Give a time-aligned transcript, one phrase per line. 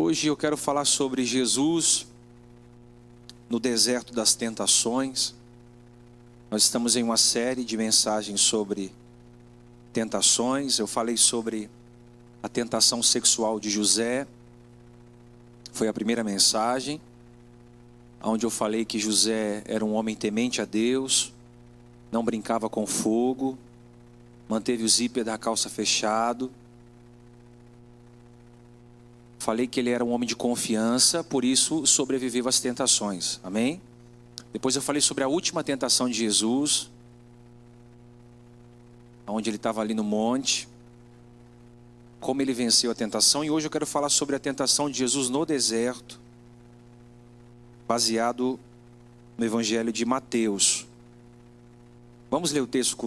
[0.00, 2.06] Hoje eu quero falar sobre Jesus
[3.50, 5.34] no deserto das tentações.
[6.48, 8.92] Nós estamos em uma série de mensagens sobre
[9.92, 10.78] tentações.
[10.78, 11.68] Eu falei sobre
[12.40, 14.24] a tentação sexual de José.
[15.72, 17.00] Foi a primeira mensagem,
[18.22, 21.34] onde eu falei que José era um homem temente a Deus,
[22.12, 23.58] não brincava com fogo,
[24.48, 26.52] manteve o zíper da calça fechado
[29.48, 33.40] Falei que ele era um homem de confiança, por isso sobreviveu às tentações.
[33.42, 33.80] Amém?
[34.52, 36.90] Depois eu falei sobre a última tentação de Jesus,
[39.26, 40.68] onde ele estava ali no monte,
[42.20, 45.30] como ele venceu a tentação, e hoje eu quero falar sobre a tentação de Jesus
[45.30, 46.20] no deserto,
[47.88, 48.60] baseado
[49.38, 50.86] no Evangelho de Mateus.
[52.30, 52.98] Vamos ler o texto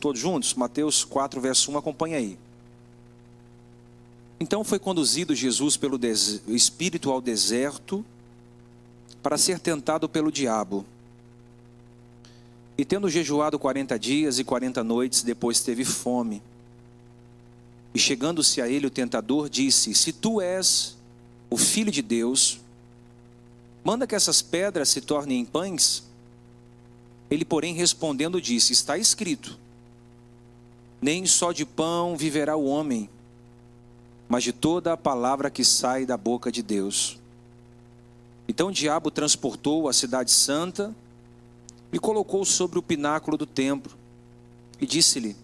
[0.00, 0.54] todos juntos?
[0.54, 2.36] Mateus 4, verso 1, acompanha aí.
[4.38, 5.98] Então foi conduzido Jesus pelo
[6.48, 8.04] Espírito ao deserto
[9.22, 10.84] para ser tentado pelo diabo.
[12.76, 16.42] E tendo jejuado quarenta dias e quarenta noites, depois teve fome.
[17.94, 20.96] E chegando-se a ele o tentador, disse: Se tu és
[21.48, 22.60] o filho de Deus,
[23.84, 26.02] manda que essas pedras se tornem em pães.
[27.30, 29.56] Ele, porém, respondendo, disse: Está escrito:
[31.00, 33.08] Nem só de pão viverá o homem,
[34.28, 37.18] mas de toda a palavra que sai da boca de Deus.
[38.48, 40.94] Então o diabo transportou a cidade santa
[41.92, 43.96] e colocou sobre o pináculo do templo
[44.80, 45.36] e disse-lhe: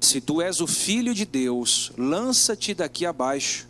[0.00, 3.66] Se tu és o filho de Deus, lança-te daqui abaixo,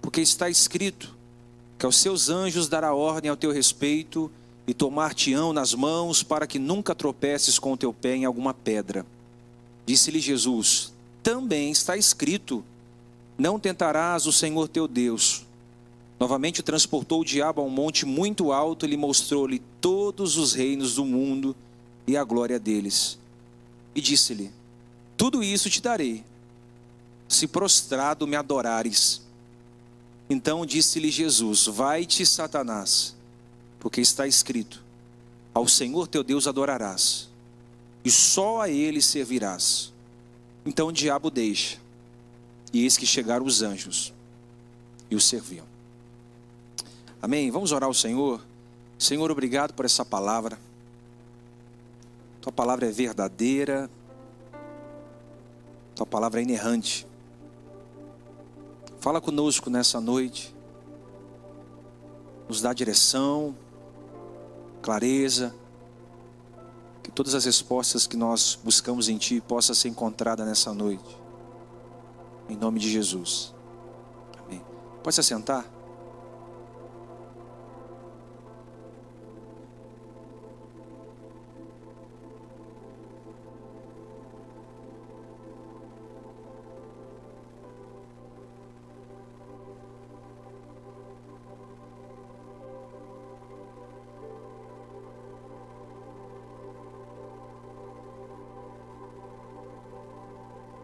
[0.00, 1.14] porque está escrito
[1.78, 4.30] que aos seus anjos dará ordem ao teu respeito
[4.66, 9.06] e tomar-te-ão nas mãos para que nunca tropeces com o teu pé em alguma pedra.
[9.86, 12.64] Disse-lhe Jesus: Também está escrito:
[13.38, 15.46] não tentarás o Senhor teu Deus.
[16.18, 20.96] Novamente transportou o diabo a um monte muito alto e lhe mostrou-lhe todos os reinos
[20.96, 21.54] do mundo
[22.04, 23.16] e a glória deles.
[23.94, 24.50] E disse-lhe:
[25.16, 26.24] Tudo isso te darei,
[27.28, 29.22] se prostrado me adorares.
[30.28, 33.14] Então disse-lhe Jesus: Vai-te, Satanás,
[33.78, 34.82] porque está escrito:
[35.54, 37.28] Ao Senhor teu Deus adorarás,
[38.04, 39.92] e só a ele servirás.
[40.66, 41.78] Então o diabo deixa
[42.72, 44.12] e eis que chegaram os anjos
[45.10, 45.66] e o serviam.
[47.20, 47.50] Amém?
[47.50, 48.40] Vamos orar ao Senhor.
[48.98, 50.58] Senhor, obrigado por essa palavra.
[52.40, 53.90] Tua palavra é verdadeira.
[55.94, 57.06] Tua palavra é inerrante.
[59.00, 60.54] Fala conosco nessa noite.
[62.48, 63.56] Nos dá direção,
[64.80, 65.54] clareza.
[67.02, 71.17] Que todas as respostas que nós buscamos em Ti possam ser encontradas nessa noite.
[72.48, 73.54] Em nome de Jesus.
[74.46, 74.64] Amém.
[75.02, 75.64] Pode se assentar?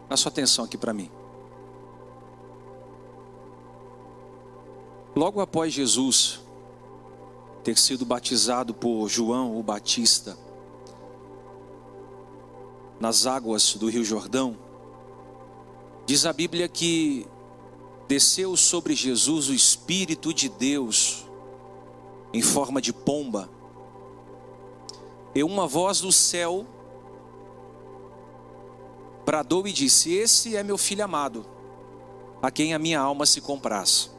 [0.07, 1.11] Dá sua atenção aqui para mim.
[5.15, 6.41] Logo após Jesus
[7.63, 10.37] ter sido batizado por João o Batista
[12.99, 14.57] nas águas do Rio Jordão,
[16.05, 17.25] diz a Bíblia que
[18.09, 21.25] desceu sobre Jesus o Espírito de Deus
[22.33, 23.49] em forma de pomba,
[25.33, 26.65] e uma voz do céu
[29.25, 31.45] bradou e disse: Esse é meu filho amado,
[32.41, 34.14] a quem a minha alma se compraz.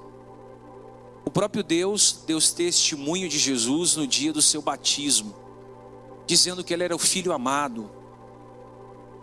[1.36, 5.34] Próprio Deus deu testemunho de Jesus no dia do seu batismo,
[6.26, 7.90] dizendo que ele era o filho amado,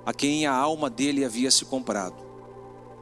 [0.06, 2.14] a quem a alma dele havia se comprado.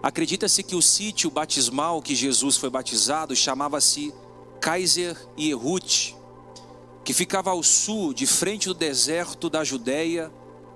[0.02, 4.14] Acredita-se que o sítio batismal que Jesus foi batizado chamava-se
[4.62, 6.16] Kaiser Yerut,
[7.04, 10.32] que ficava ao sul, de frente do deserto da Judéia,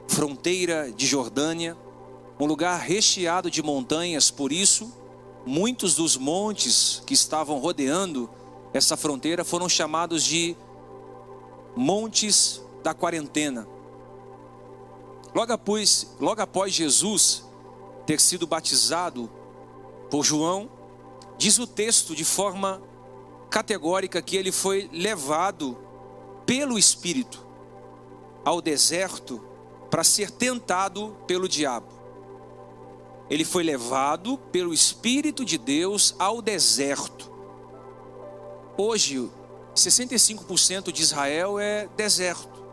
[0.09, 1.77] fronteira de Jordânia,
[2.37, 4.93] um lugar recheado de montanhas, por isso
[5.45, 8.29] muitos dos montes que estavam rodeando
[8.73, 10.55] essa fronteira foram chamados de
[11.75, 13.67] montes da quarentena.
[15.33, 17.45] Logo após, logo após Jesus
[18.05, 19.29] ter sido batizado
[20.09, 20.69] por João,
[21.37, 22.81] diz o texto de forma
[23.49, 25.77] categórica que ele foi levado
[26.45, 27.45] pelo Espírito
[28.43, 29.43] ao deserto
[29.89, 31.94] para ser tentado pelo diabo
[33.29, 37.35] ele foi levado pelo Espírito de Deus ao deserto
[38.77, 39.31] Hoje,
[39.73, 42.65] 65% de Israel é deserto.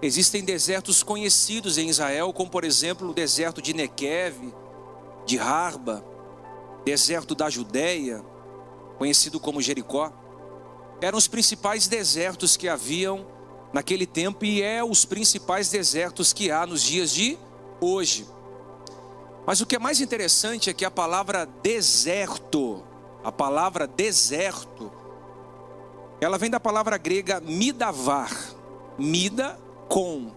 [0.00, 4.54] Existem desertos conhecidos em Israel, como por exemplo o deserto de Nequev,
[5.26, 6.02] de Harba,
[6.86, 8.24] deserto da Judéia,
[8.96, 10.10] conhecido como Jericó.
[11.02, 13.26] Eram os principais desertos que haviam
[13.74, 17.38] naquele tempo e é os principais desertos que há nos dias de
[17.78, 18.26] hoje.
[19.46, 22.82] Mas o que é mais interessante é que a palavra deserto,
[23.22, 24.90] a palavra deserto,
[26.20, 28.30] ela vem da palavra grega midavar.
[28.98, 29.58] Mida
[29.88, 30.32] com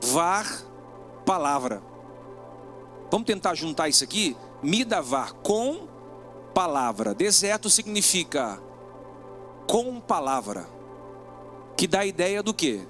[0.00, 0.46] var
[1.24, 1.82] palavra.
[3.10, 4.36] Vamos tentar juntar isso aqui?
[4.62, 5.88] Midavar com
[6.54, 7.14] palavra.
[7.14, 8.60] Deserto significa
[9.66, 10.68] com palavra.
[11.76, 12.86] Que dá a ideia do quê?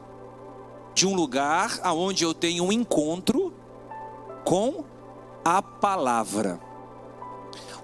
[0.95, 3.55] De um lugar aonde eu tenho um encontro
[4.45, 4.85] com
[5.49, 6.61] a palavra.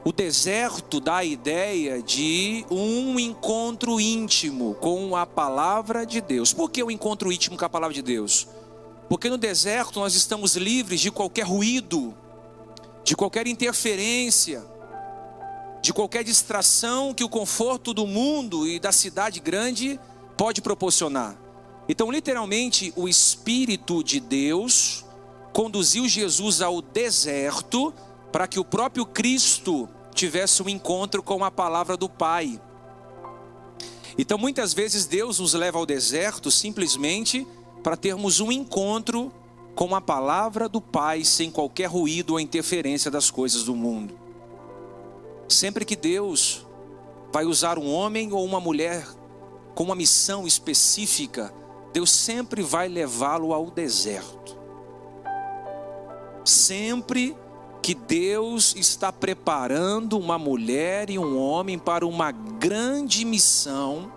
[0.04, 6.52] O deserto dá a ideia de um encontro íntimo com a palavra de Deus.
[6.52, 8.48] Por que o um encontro íntimo com a palavra de Deus?
[9.08, 12.12] Porque no deserto nós estamos livres de qualquer ruído,
[13.04, 14.64] de qualquer interferência,
[15.80, 20.00] de qualquer distração que o conforto do mundo e da cidade grande
[20.36, 21.38] pode proporcionar.
[21.88, 25.01] Então, literalmente, o Espírito de Deus
[25.52, 27.92] conduziu Jesus ao deserto
[28.32, 32.60] para que o próprio Cristo tivesse um encontro com a palavra do Pai.
[34.16, 37.46] Então, muitas vezes Deus nos leva ao deserto simplesmente
[37.82, 39.32] para termos um encontro
[39.74, 44.18] com a palavra do Pai, sem qualquer ruído ou interferência das coisas do mundo.
[45.48, 46.66] Sempre que Deus
[47.32, 49.06] vai usar um homem ou uma mulher
[49.74, 51.52] com uma missão específica,
[51.92, 54.61] Deus sempre vai levá-lo ao deserto.
[56.44, 57.36] Sempre
[57.82, 64.12] que Deus está preparando uma mulher e um homem para uma grande missão,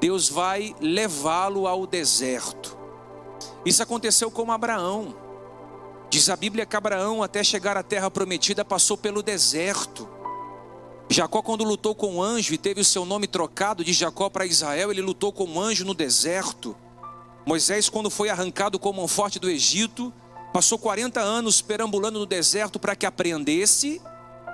[0.00, 2.78] Deus vai levá-lo ao deserto.
[3.64, 5.14] Isso aconteceu com Abraão.
[6.08, 10.08] Diz a Bíblia que Abraão, até chegar à terra prometida, passou pelo deserto.
[11.08, 14.46] Jacó, quando lutou com o anjo e teve o seu nome trocado de Jacó para
[14.46, 16.76] Israel, ele lutou com o anjo no deserto.
[17.44, 20.12] Moisés, quando foi arrancado como um forte do Egito,
[20.52, 24.00] Passou 40 anos perambulando no deserto para que aprendesse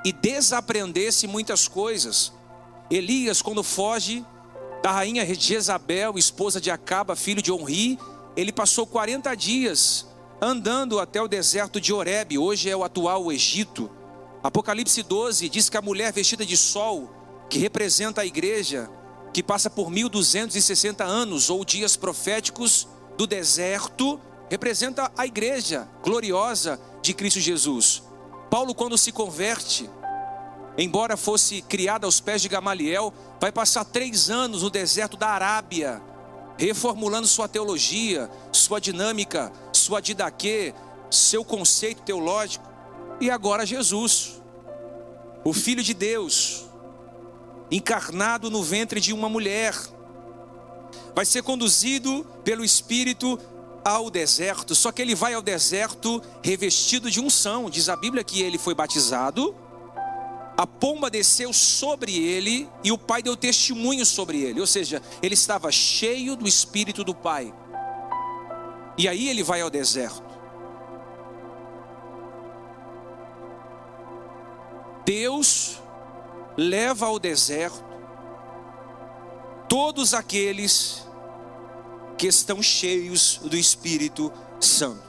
[0.05, 2.33] e desaprendesse muitas coisas.
[2.91, 4.25] Elias, quando foge
[4.83, 7.99] da rainha Jezabel, esposa de Acaba, filho de Onri,
[8.37, 10.07] ele passou 40 dias
[10.41, 13.91] andando até o deserto de Oreb, hoje é o atual Egito.
[14.43, 17.11] Apocalipse 12 diz que a mulher vestida de sol,
[17.49, 18.91] que representa a igreja,
[19.33, 27.13] que passa por 1260 anos ou dias proféticos do deserto, representa a igreja gloriosa de
[27.13, 28.03] Cristo Jesus.
[28.51, 29.91] Paulo, quando se converte,
[30.79, 36.01] embora fosse criado aos pés de Gamaliel, vai passar três anos no deserto da Arábia,
[36.57, 40.75] reformulando sua teologia, sua dinâmica, sua didaquê,
[41.11, 42.67] seu conceito teológico.
[43.21, 44.41] E agora Jesus,
[45.45, 46.67] o Filho de Deus,
[47.71, 49.75] encarnado no ventre de uma mulher,
[51.15, 53.39] vai ser conduzido pelo Espírito
[53.87, 57.71] ao deserto, só que ele vai ao deserto revestido de unção.
[57.71, 59.55] Diz a Bíblia que ele foi batizado,
[60.57, 65.35] a pomba desceu sobre ele e o Pai deu testemunho sobre ele, ou seja, ele
[65.35, 67.55] estava cheio do Espírito do Pai.
[68.99, 70.27] E aí ele vai ao deserto.
[75.05, 75.79] Deus
[76.57, 77.85] leva ao deserto
[79.69, 81.06] todos aqueles
[82.17, 85.07] que estão cheios do Espírito Santo.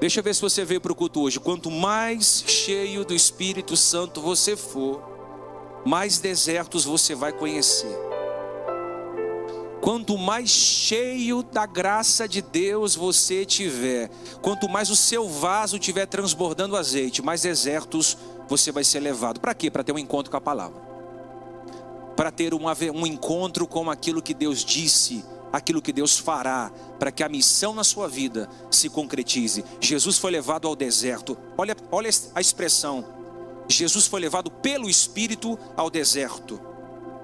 [0.00, 1.40] Deixa eu ver se você veio para o culto hoje.
[1.40, 5.02] Quanto mais cheio do Espírito Santo você for,
[5.84, 7.96] mais desertos você vai conhecer.
[9.80, 14.10] Quanto mais cheio da graça de Deus você tiver,
[14.42, 18.16] quanto mais o seu vaso tiver transbordando azeite, mais desertos
[18.48, 19.40] você vai ser levado.
[19.40, 19.70] Para quê?
[19.70, 20.80] Para ter um encontro com a palavra.
[22.16, 27.10] Para ter um, um encontro com aquilo que Deus disse aquilo que Deus fará para
[27.10, 29.64] que a missão na sua vida se concretize.
[29.80, 31.36] Jesus foi levado ao deserto.
[31.56, 33.04] Olha, olha a expressão.
[33.68, 36.60] Jesus foi levado pelo Espírito ao deserto.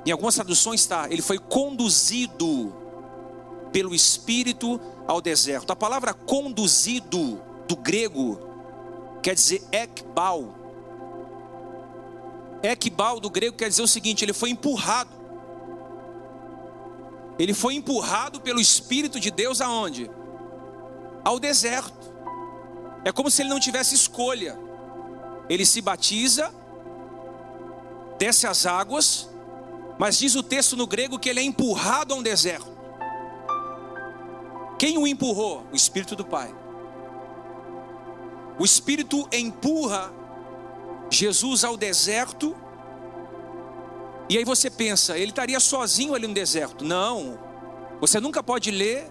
[0.07, 2.75] Em algumas traduções está, ele foi conduzido
[3.73, 5.73] pelo Espírito ao deserto.
[5.73, 8.39] A palavra conduzido do grego
[9.23, 10.55] quer dizer ekbal.
[12.63, 15.24] Ekbal do grego quer dizer o seguinte: ele foi empurrado
[17.39, 20.11] ele foi empurrado pelo Espírito de Deus aonde?
[21.25, 22.13] Ao deserto.
[23.05, 24.59] É como se ele não tivesse escolha.
[25.49, 26.53] Ele se batiza,
[28.19, 29.29] desce as águas,
[29.99, 32.73] Mas diz o texto no grego que ele é empurrado a um deserto.
[34.79, 35.65] Quem o empurrou?
[35.73, 36.53] O Espírito do Pai.
[38.59, 40.13] O Espírito empurra
[41.11, 42.57] Jesus ao deserto.
[44.29, 46.85] E aí você pensa, ele estaria sozinho ali no deserto.
[46.85, 47.39] Não.
[48.01, 49.11] Você nunca pode ler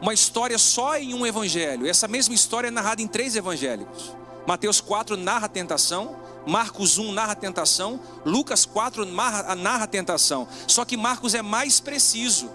[0.00, 1.86] uma história só em um evangelho.
[1.86, 4.14] Essa mesma história é narrada em três evangélicos.
[4.46, 6.16] Mateus 4 narra a tentação,
[6.46, 10.48] Marcos 1 narra a tentação, Lucas 4 narra, narra a tentação.
[10.66, 12.50] Só que Marcos é mais preciso,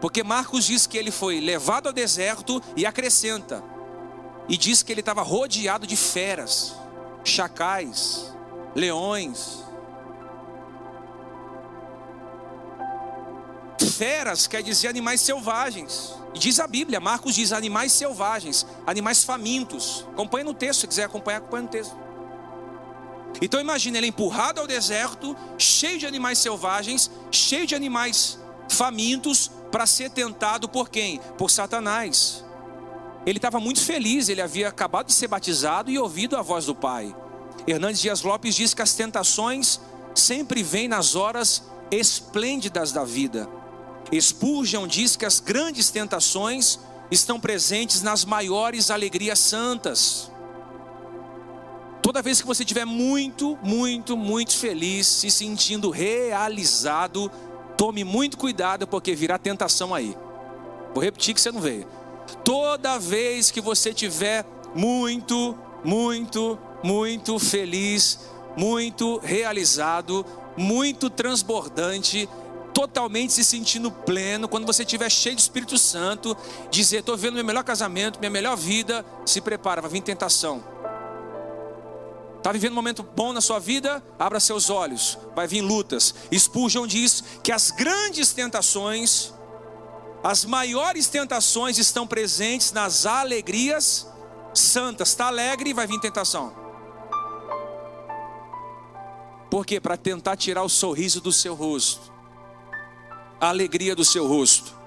[0.00, 3.62] porque Marcos diz que ele foi levado ao deserto e acrescenta,
[4.48, 6.74] e diz que ele estava rodeado de feras,
[7.22, 8.34] chacais,
[8.74, 9.69] leões.
[14.00, 16.14] Feras quer dizer animais selvagens.
[16.34, 20.06] E diz a Bíblia, Marcos diz animais selvagens, animais famintos.
[20.12, 21.94] Acompanha no texto, se quiser acompanhar, acompanha no texto.
[23.42, 28.38] Então imagine ele empurrado ao deserto, cheio de animais selvagens, cheio de animais
[28.70, 31.20] famintos, para ser tentado por quem?
[31.36, 32.42] Por Satanás.
[33.26, 36.74] Ele estava muito feliz, ele havia acabado de ser batizado e ouvido a voz do
[36.74, 37.14] Pai.
[37.66, 39.78] Hernandes Dias Lopes diz que as tentações
[40.14, 43.59] sempre vêm nas horas esplêndidas da vida.
[44.18, 46.78] Spurgeon diz que as grandes tentações
[47.10, 50.30] estão presentes nas maiores alegrias santas.
[52.02, 57.30] Toda vez que você estiver muito, muito, muito feliz, se sentindo realizado,
[57.76, 60.16] tome muito cuidado, porque virá tentação aí.
[60.94, 61.86] Vou repetir que você não veio.
[62.44, 68.18] Toda vez que você estiver muito, muito, muito feliz,
[68.56, 70.24] muito realizado,
[70.56, 72.28] muito transbordante,
[72.80, 76.34] totalmente se sentindo pleno, quando você estiver cheio de Espírito Santo,
[76.70, 80.64] dizer: Estou vendo meu melhor casamento, minha melhor vida, se prepara, vai vir tentação.
[82.38, 84.02] Está vivendo um momento bom na sua vida?
[84.18, 86.14] Abra seus olhos, vai vir lutas.
[86.32, 89.34] Spurgeon diz que as grandes tentações,
[90.24, 94.08] as maiores tentações estão presentes nas alegrias
[94.54, 95.10] santas.
[95.10, 96.54] Está alegre, vai vir tentação.
[99.50, 99.78] Por quê?
[99.78, 102.09] Para tentar tirar o sorriso do seu rosto
[103.40, 104.78] a alegria do seu rosto.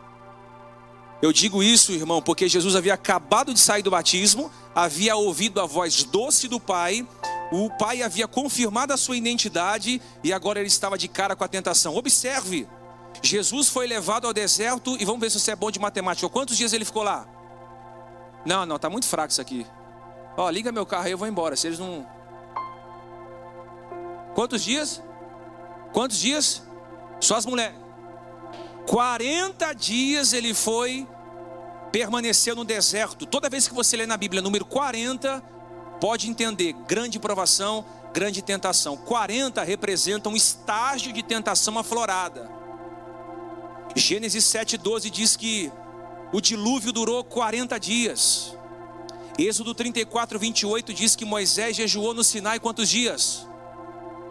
[1.22, 5.66] Eu digo isso, irmão, porque Jesus havia acabado de sair do batismo, havia ouvido a
[5.66, 7.08] voz doce do Pai,
[7.52, 11.48] o Pai havia confirmado a sua identidade e agora ele estava de cara com a
[11.48, 11.96] tentação.
[11.96, 12.68] Observe,
[13.22, 16.28] Jesus foi levado ao deserto e vamos ver se você é bom de matemática.
[16.28, 17.26] Quantos dias ele ficou lá?
[18.46, 19.66] Não, não, tá muito fraco isso aqui.
[20.36, 21.56] Ó, liga meu carro aí, eu vou embora.
[21.56, 22.06] Se eles não.
[24.36, 25.02] Quantos dias?
[25.94, 26.64] Quantos dias?
[27.22, 27.83] Só as mulheres.
[28.88, 31.08] 40 dias ele foi,
[31.92, 33.26] permaneceu no deserto.
[33.26, 35.42] Toda vez que você lê na Bíblia número 40,
[36.02, 38.98] pode entender, grande provação, grande tentação.
[38.98, 42.50] 40 representa um estágio de tentação aflorada.
[43.96, 45.72] Gênesis 7,12 diz que
[46.32, 48.58] o dilúvio durou 40 dias.
[49.38, 53.48] Êxodo 34, 28 diz que Moisés jejuou no Sinai quantos dias?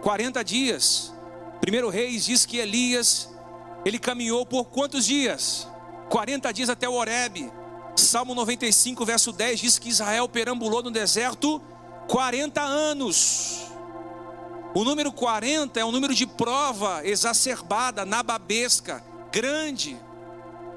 [0.03, 1.13] 40 dias.
[1.61, 3.32] Primeiro Reis diz que Elias
[3.85, 5.69] ele caminhou por quantos dias?
[6.09, 7.51] 40 dias até o Horebe.
[7.97, 11.61] Salmo 95, verso 10 diz que Israel perambulou no deserto
[12.09, 13.67] 40 anos.
[14.75, 19.97] O número 40 é um número de prova exacerbada, nababesca, grande.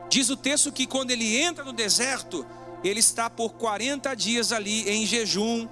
[0.09, 2.45] Diz o texto que quando ele entra no deserto,
[2.83, 5.67] ele está por 40 dias ali em jejum,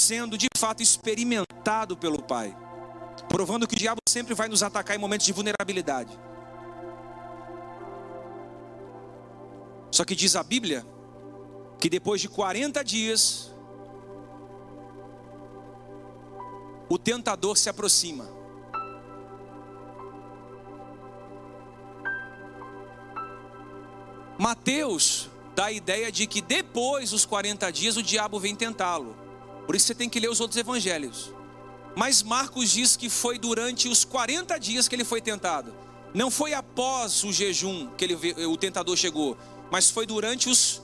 [0.00, 2.56] sendo de fato experimentado pelo Pai
[3.28, 6.18] provando que o diabo sempre vai nos atacar em momentos de vulnerabilidade.
[9.90, 10.86] Só que diz a Bíblia
[11.78, 13.52] que depois de 40 dias,
[16.88, 18.28] o tentador se aproxima.
[24.38, 29.16] Mateus dá a ideia de que depois dos 40 dias o diabo vem tentá-lo.
[29.66, 31.32] Por isso você tem que ler os outros evangelhos.
[31.94, 35.74] Mas Marcos diz que foi durante os 40 dias que ele foi tentado.
[36.14, 39.36] Não foi após o jejum que ele, o tentador chegou,
[39.70, 40.82] mas foi durante os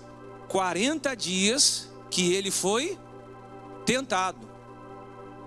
[0.48, 2.98] 40 dias que ele foi
[3.84, 4.48] tentado.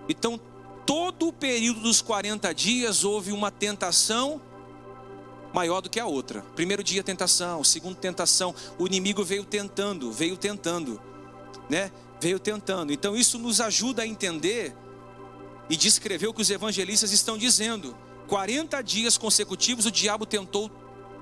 [0.08, 0.40] Então,
[0.86, 4.42] todo o período dos 40 dias houve uma tentação
[5.54, 6.42] maior do que a outra.
[6.56, 11.02] Primeiro dia tentação, segundo tentação, o inimigo veio tentando, veio tentando,
[11.70, 11.92] né?
[12.20, 12.94] Veio tentando.
[12.94, 14.76] Então isso nos ajuda a entender
[15.70, 17.96] e descreveu o que os evangelistas estão dizendo.
[18.28, 20.70] 40 dias consecutivos o diabo tentou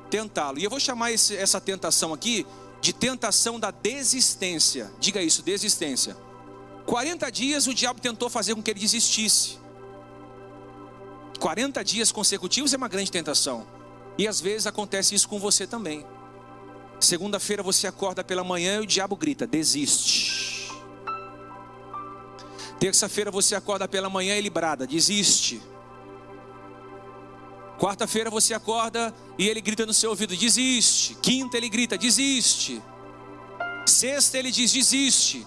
[0.10, 0.60] tentá-lo.
[0.60, 2.46] E eu vou chamar esse, essa tentação aqui
[2.82, 4.92] de tentação da desistência.
[5.00, 6.16] Diga isso, desistência.
[6.86, 9.58] 40 dias o diabo tentou fazer com que ele desistisse.
[11.40, 13.66] 40 dias consecutivos é uma grande tentação.
[14.18, 16.06] E às vezes acontece isso com você também.
[17.00, 20.59] Segunda-feira você acorda pela manhã e o diabo grita: desiste.
[22.80, 25.62] Terça-feira você acorda pela manhã e ele brada: desiste.
[27.78, 31.16] Quarta-feira você acorda e ele grita no seu ouvido: desiste.
[31.16, 32.82] Quinta ele grita: desiste.
[33.86, 35.46] Sexta ele diz: desiste.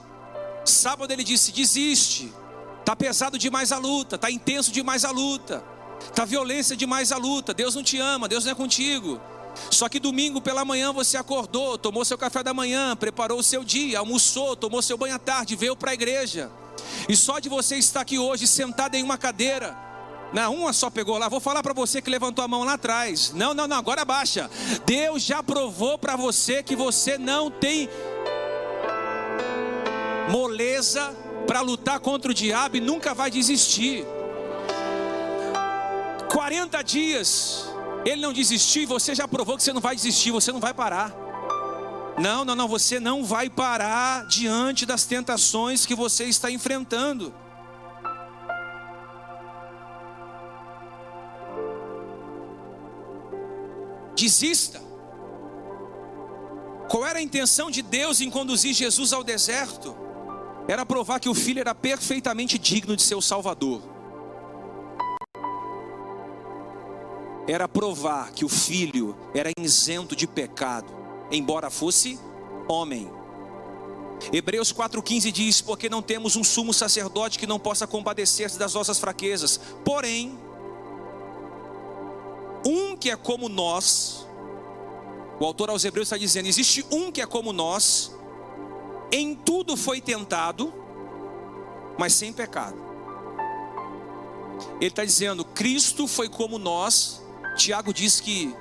[0.64, 2.32] Sábado ele disse: desiste.
[2.84, 5.64] Tá pesado demais a luta, tá intenso demais a luta.
[6.14, 7.54] Tá violência demais a luta.
[7.54, 9.20] Deus não te ama, Deus não é contigo.
[9.70, 13.62] Só que domingo pela manhã você acordou, tomou seu café da manhã, preparou o seu
[13.62, 16.50] dia, almoçou, tomou seu banho à tarde, veio para a igreja.
[17.08, 19.76] E só de você estar aqui hoje sentado em uma cadeira,
[20.32, 21.28] não, uma só pegou lá.
[21.28, 23.32] Vou falar para você que levantou a mão lá atrás.
[23.34, 24.50] Não, não, não, agora baixa.
[24.86, 27.88] Deus já provou para você que você não tem
[30.30, 31.14] moleza
[31.46, 34.06] para lutar contra o diabo e nunca vai desistir.
[36.30, 37.66] 40 dias,
[38.06, 40.72] ele não desistiu e você já provou que você não vai desistir, você não vai
[40.72, 41.21] parar.
[42.22, 47.34] Não, não, não, você não vai parar diante das tentações que você está enfrentando.
[54.14, 54.80] Desista.
[56.88, 59.96] Qual era a intenção de Deus em conduzir Jesus ao deserto?
[60.68, 63.82] Era provar que o filho era perfeitamente digno de ser o Salvador.
[67.48, 71.01] Era provar que o filho era isento de pecado,
[71.32, 72.18] embora fosse
[72.68, 73.10] homem.
[74.32, 78.98] Hebreus 4,15 diz: Porque não temos um sumo sacerdote que não possa compadecer-se das nossas
[78.98, 80.38] fraquezas, porém,
[82.64, 84.26] um que é como nós,
[85.40, 88.12] o autor aos Hebreus está dizendo: existe um que é como nós,
[89.10, 90.72] em tudo foi tentado,
[91.98, 92.76] mas sem pecado.
[94.76, 97.20] Ele está dizendo: Cristo foi como nós.
[97.56, 98.54] Tiago diz que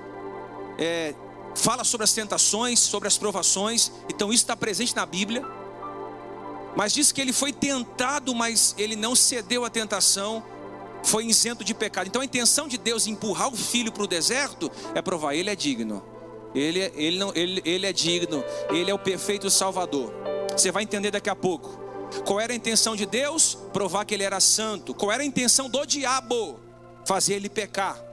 [0.78, 1.14] é,
[1.56, 5.46] fala sobre as tentações, sobre as provações, então isso está presente na Bíblia.
[6.76, 10.44] Mas diz que ele foi tentado, mas ele não cedeu à tentação,
[11.04, 12.08] foi isento de pecado.
[12.08, 15.50] Então a intenção de Deus em empurrar o filho para o deserto é provar: ele
[15.50, 16.04] é digno,
[16.56, 20.14] ele, ele, não, ele, ele é digno, ele é o perfeito Salvador.
[20.56, 21.80] Você vai entender daqui a pouco.
[22.26, 23.58] Qual era a intenção de Deus?
[23.72, 24.94] Provar que ele era santo.
[24.94, 26.60] Qual era a intenção do diabo?
[27.06, 28.11] Fazer ele pecar.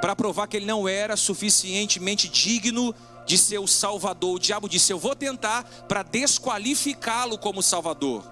[0.00, 2.94] Para provar que ele não era suficientemente digno
[3.26, 4.36] de ser o Salvador.
[4.36, 8.24] O diabo disse: Eu vou tentar para desqualificá-lo como Salvador,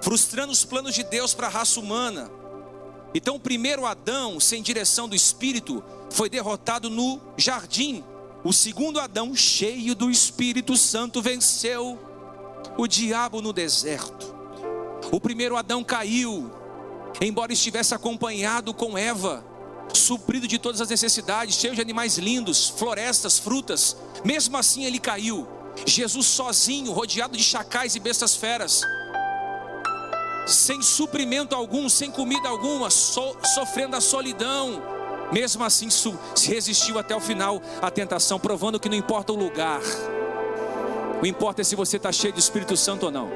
[0.00, 2.30] frustrando os planos de Deus para a raça humana.
[3.14, 8.04] Então, o primeiro Adão, sem direção do Espírito, foi derrotado no jardim.
[8.44, 11.98] O segundo Adão, cheio do Espírito Santo, venceu
[12.76, 14.34] o diabo no deserto.
[15.10, 16.50] O primeiro Adão caiu,
[17.20, 19.44] embora estivesse acompanhado com Eva,
[19.92, 23.96] suprido de todas as necessidades, cheio de animais lindos, florestas, frutas.
[24.24, 25.46] Mesmo assim ele caiu.
[25.86, 28.82] Jesus sozinho, rodeado de chacais e bestas feras,
[30.46, 34.82] sem suprimento algum, sem comida alguma, so, sofrendo a solidão.
[35.30, 39.82] Mesmo assim, se resistiu até o final à tentação, provando que não importa o lugar,
[41.20, 43.28] o importa é se você está cheio do Espírito Santo ou não.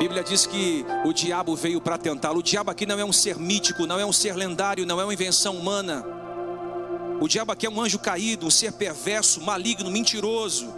[0.00, 2.38] Bíblia diz que o diabo veio para tentá-lo.
[2.38, 5.04] O diabo aqui não é um ser mítico, não é um ser lendário, não é
[5.04, 6.04] uma invenção humana.
[7.20, 10.72] O diabo aqui é um anjo caído, um ser perverso, maligno, mentiroso.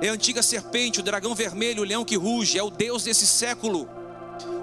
[0.00, 3.26] É a antiga serpente, o dragão vermelho, o leão que ruge, é o Deus desse
[3.26, 3.86] século.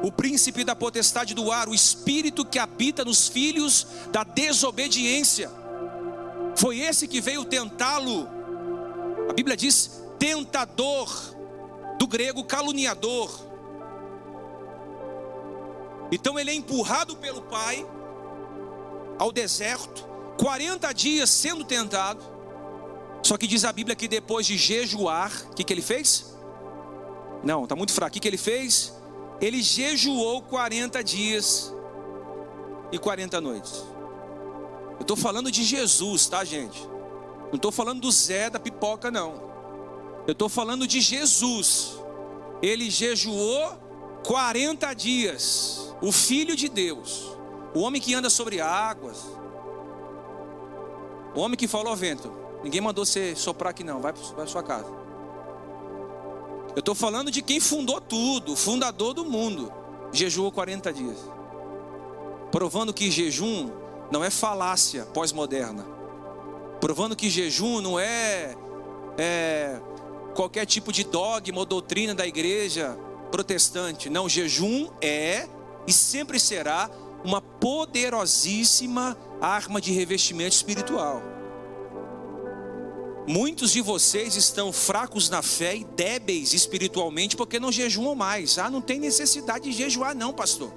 [0.01, 5.49] O príncipe da potestade do ar, o espírito que habita nos filhos da desobediência.
[6.55, 8.27] Foi esse que veio tentá-lo
[9.31, 11.09] a Bíblia diz tentador,
[11.97, 13.50] do grego caluniador.
[16.11, 17.87] Então ele é empurrado pelo pai
[19.17, 20.05] ao deserto,
[20.37, 22.23] 40 dias sendo tentado.
[23.23, 26.35] Só que diz a Bíblia que depois de jejuar, o que, que ele fez?
[27.43, 28.09] Não, está muito fraco.
[28.09, 28.93] O que, que ele fez?
[29.39, 31.73] Ele jejuou 40 dias
[32.91, 33.83] e 40 noites.
[34.97, 36.79] Eu estou falando de Jesus, tá, gente?
[37.47, 39.51] Não estou falando do Zé da pipoca, não.
[40.27, 41.93] Eu estou falando de Jesus.
[42.61, 43.77] Ele jejuou
[44.25, 45.90] 40 dias.
[46.01, 47.37] O Filho de Deus.
[47.73, 49.25] O homem que anda sobre águas.
[51.35, 52.31] O homem que falou ao vento.
[52.63, 54.01] Ninguém mandou você soprar aqui, não.
[54.01, 54.89] Vai para sua casa.
[56.75, 58.53] Eu estou falando de quem fundou tudo.
[58.53, 59.71] O fundador do mundo.
[60.11, 61.17] Jejuou 40 dias.
[62.51, 63.69] Provando que jejum
[64.11, 66.01] não é falácia pós-moderna
[66.81, 68.55] provando que jejum não é,
[69.17, 69.79] é
[70.35, 72.97] qualquer tipo de dogma ou doutrina da igreja
[73.31, 74.09] protestante.
[74.09, 75.47] Não, jejum é
[75.87, 76.89] e sempre será
[77.23, 81.21] uma poderosíssima arma de revestimento espiritual.
[83.27, 88.57] Muitos de vocês estão fracos na fé e débeis espiritualmente porque não jejuam mais.
[88.57, 90.73] Ah, não tem necessidade de jejuar, não, pastor.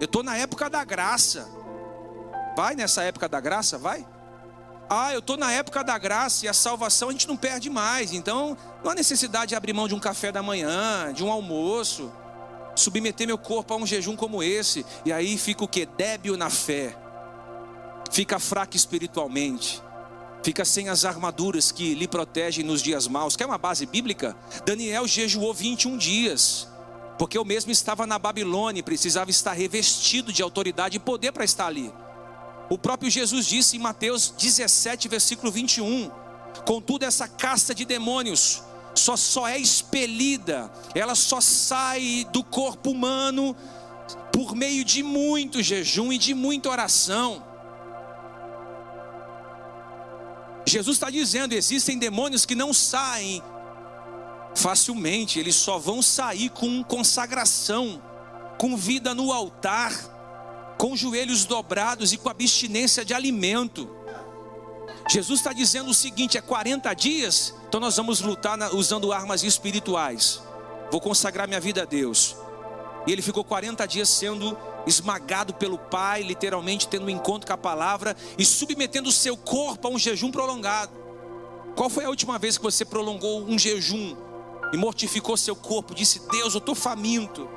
[0.00, 1.48] Eu estou na época da graça.
[2.56, 3.76] Vai nessa época da graça?
[3.76, 4.06] Vai.
[4.88, 8.12] Ah, eu estou na época da graça e a salvação a gente não perde mais.
[8.12, 12.10] Então, não há necessidade de abrir mão de um café da manhã, de um almoço,
[12.74, 14.84] submeter meu corpo a um jejum como esse.
[15.04, 15.86] E aí fica o que?
[15.86, 16.96] Débil na fé,
[18.10, 19.82] fica fraco espiritualmente,
[20.42, 23.36] fica sem as armaduras que lhe protegem nos dias maus.
[23.36, 24.36] Quer uma base bíblica?
[24.64, 26.68] Daniel jejuou 21 dias.
[27.18, 31.44] Porque eu mesmo estava na Babilônia e precisava estar revestido de autoridade e poder para
[31.44, 31.92] estar ali.
[32.68, 36.10] O próprio Jesus disse em Mateus 17, versículo 21:
[36.66, 38.62] Contudo, essa casta de demônios
[38.94, 43.56] só, só é expelida, ela só sai do corpo humano
[44.32, 47.42] por meio de muito jejum e de muita oração.
[50.66, 53.42] Jesus está dizendo: existem demônios que não saem
[54.54, 58.00] facilmente, eles só vão sair com consagração,
[58.56, 60.14] com vida no altar
[60.78, 63.88] com joelhos dobrados e com abstinência de alimento.
[65.14, 70.42] Jesus está dizendo o seguinte: é 40 dias, então nós vamos lutar usando armas espirituais.
[70.90, 72.36] Vou consagrar minha vida a Deus.
[73.06, 77.56] E ele ficou 40 dias sendo esmagado pelo Pai, literalmente tendo um encontro com a
[77.56, 80.90] palavra e submetendo o seu corpo a um jejum prolongado.
[81.76, 84.16] Qual foi a última vez que você prolongou um jejum
[84.72, 85.94] e mortificou seu corpo?
[85.94, 87.48] Disse: Deus, eu estou faminto.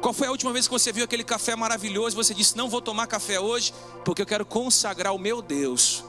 [0.00, 2.68] Qual foi a última vez que você viu aquele café maravilhoso e você disse: Não
[2.68, 3.72] vou tomar café hoje,
[4.04, 6.02] porque eu quero consagrar o meu Deus.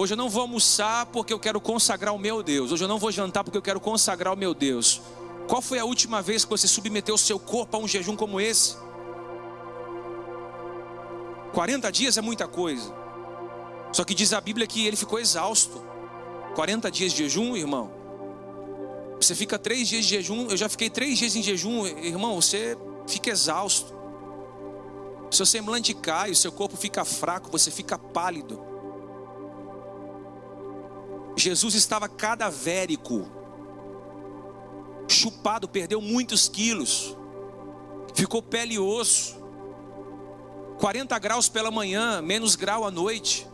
[0.00, 2.70] Hoje eu não vou almoçar porque eu quero consagrar o meu Deus.
[2.70, 5.02] Hoje eu não vou jantar porque eu quero consagrar o meu Deus.
[5.48, 8.40] Qual foi a última vez que você submeteu o seu corpo a um jejum como
[8.40, 8.76] esse?
[11.52, 12.94] 40 dias é muita coisa.
[13.92, 15.82] Só que diz a Bíblia que ele ficou exausto.
[16.54, 17.90] 40 dias de jejum, irmão,
[19.20, 22.78] você fica três dias de jejum, eu já fiquei três dias em jejum, irmão, você
[23.08, 23.92] fica exausto.
[25.28, 28.67] Seu semblante cai, o seu corpo fica fraco, você fica pálido.
[31.38, 33.26] Jesus estava cadavérico,
[35.06, 37.16] chupado, perdeu muitos quilos,
[38.14, 39.36] ficou pele e osso,
[40.78, 43.46] 40 graus pela manhã, menos grau à noite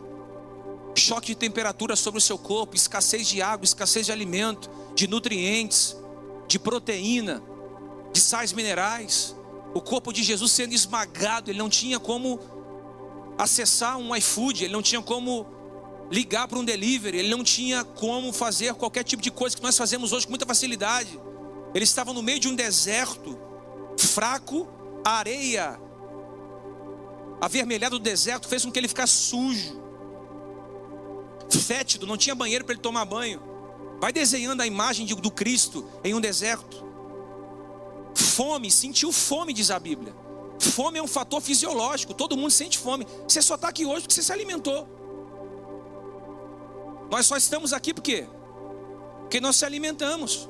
[1.01, 5.97] choque de temperatura sobre o seu corpo, escassez de água, escassez de alimento, de nutrientes,
[6.47, 7.42] de proteína,
[8.12, 9.37] de sais minerais.
[9.75, 12.40] O corpo de Jesus sendo esmagado, ele não tinha como
[13.37, 15.47] acessar um iFood, ele não tinha como
[16.11, 19.77] ligar para um delivery, ele não tinha como fazer qualquer tipo de coisa que nós
[19.77, 21.19] fazemos hoje com muita facilidade.
[21.75, 23.38] Ele estava no meio de um deserto,
[23.97, 24.69] fraco,
[25.05, 25.81] areia
[27.40, 29.83] avermelhada do deserto fez com que ele ficasse sujo
[31.51, 33.40] fétido, não tinha banheiro para ele tomar banho.
[34.01, 36.85] Vai desenhando a imagem do Cristo em um deserto.
[38.14, 40.14] Fome, sentiu fome, diz a Bíblia.
[40.59, 43.07] Fome é um fator fisiológico, todo mundo sente fome.
[43.27, 44.87] Você só está aqui hoje porque você se alimentou.
[47.11, 48.27] Nós só estamos aqui por quê?
[49.21, 50.49] Porque nós se alimentamos.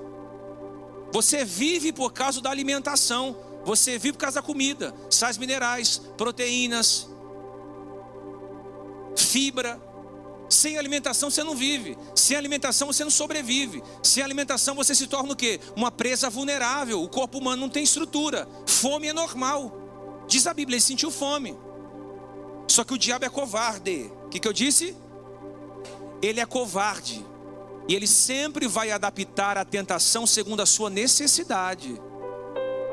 [1.13, 3.37] Você vive por causa da alimentação.
[3.65, 7.09] Você vive por causa da comida, sais minerais, proteínas,
[9.17, 9.81] fibra,
[10.49, 11.97] sem alimentação você não vive.
[12.15, 13.83] Sem alimentação você não sobrevive.
[14.03, 15.61] Sem alimentação você se torna o quê?
[15.75, 17.03] Uma presa vulnerável.
[17.03, 18.49] O corpo humano não tem estrutura.
[18.67, 20.25] Fome é normal.
[20.29, 21.59] Diz a Bíblia, ele sentiu fome.
[22.69, 24.13] Só que o diabo é covarde.
[24.27, 24.97] O que, que eu disse?
[26.25, 27.25] Ele é covarde.
[27.87, 32.01] E ele sempre vai adaptar a tentação segundo a sua necessidade.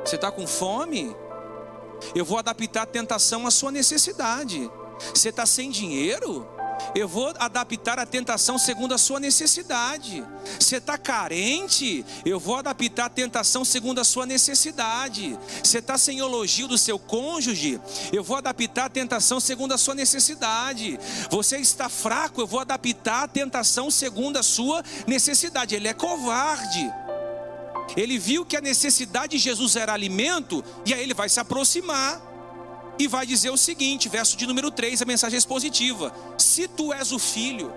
[0.04, 1.16] Você está com fome?
[2.14, 4.70] Eu vou adaptar a tentação à sua necessidade.
[5.14, 6.46] Você está sem dinheiro?
[6.94, 10.24] Eu vou adaptar a tentação segundo a sua necessidade.
[10.60, 12.06] Você está carente?
[12.26, 15.38] Eu vou adaptar a tentação segundo a sua necessidade.
[15.64, 17.80] Você está sem elogio do seu cônjuge?
[18.12, 21.00] Eu vou adaptar a tentação segundo a sua necessidade.
[21.30, 22.42] Você está fraco?
[22.42, 25.76] Eu vou adaptar a tentação segundo a sua necessidade.
[25.76, 26.92] Ele é covarde.
[27.96, 32.31] Ele viu que a necessidade de Jesus era alimento, e aí ele vai se aproximar
[33.02, 37.12] e vai dizer o seguinte, verso de número 3, a mensagem expositiva: Se tu és
[37.12, 37.74] o filho.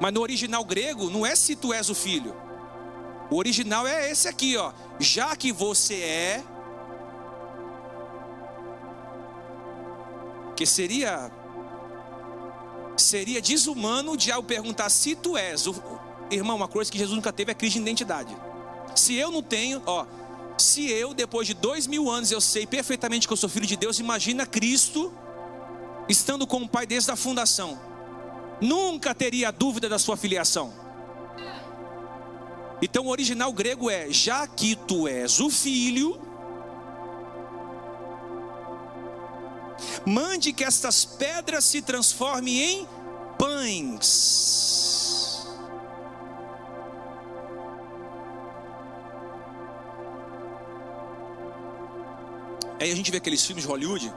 [0.00, 2.34] Mas no original grego não é se tu és o filho.
[3.30, 4.72] O original é esse aqui, ó.
[4.98, 6.44] Já que você é
[10.56, 11.30] que seria
[12.96, 15.66] seria desumano de ao perguntar se tu és.
[15.66, 15.74] O,
[16.28, 18.36] irmão, uma coisa que Jesus nunca teve é crise de identidade.
[18.96, 20.04] Se eu não tenho, ó,
[20.58, 23.76] Se eu, depois de dois mil anos, eu sei perfeitamente que eu sou filho de
[23.76, 25.12] Deus, imagina Cristo
[26.08, 27.78] estando com o Pai desde a fundação.
[28.60, 30.72] Nunca teria dúvida da sua filiação.
[32.80, 36.20] Então o original grego é: já que tu és o filho,
[40.06, 42.88] mande que estas pedras se transformem em
[43.38, 44.95] pães.
[52.86, 54.14] Aí a gente vê aqueles filmes de Hollywood.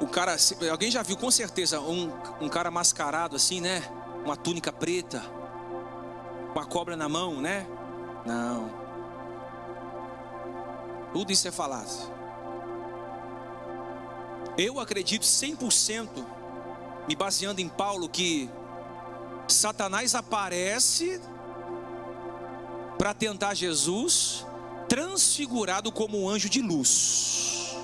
[0.00, 0.34] O cara,
[0.70, 2.10] alguém já viu com certeza um,
[2.40, 3.82] um cara mascarado assim, né?
[4.24, 5.22] Uma túnica preta,
[6.54, 7.66] com a cobra na mão, né?
[8.24, 8.70] Não.
[11.12, 12.06] Tudo isso é falácia.
[14.56, 16.08] Eu acredito 100%,
[17.06, 18.48] me baseando em Paulo, que
[19.46, 21.20] Satanás aparece
[22.96, 24.47] para tentar Jesus
[24.88, 27.76] transfigurado como um anjo de luz.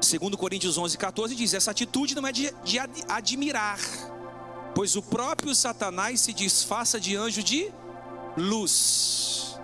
[0.00, 2.78] Segundo Coríntios 11, 14 diz, essa atitude não é de, de
[3.08, 3.78] admirar,
[4.74, 7.72] pois o próprio Satanás se disfarça de anjo de
[8.36, 9.56] luz.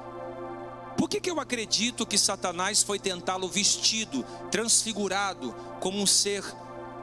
[0.96, 6.42] Por que, que eu acredito que Satanás foi tentá-lo vestido, transfigurado, como um ser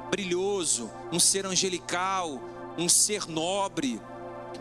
[0.09, 2.41] brilhoso, um ser angelical,
[2.77, 4.01] um ser nobre?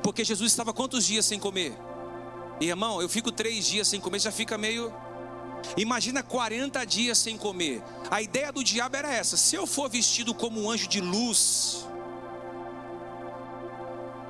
[0.03, 1.77] Porque Jesus estava quantos dias sem comer?
[2.61, 4.93] Irmão, eu fico três dias sem comer, já fica meio.
[5.77, 7.83] Imagina 40 dias sem comer.
[8.11, 11.87] A ideia do diabo era essa: se eu for vestido como um anjo de luz,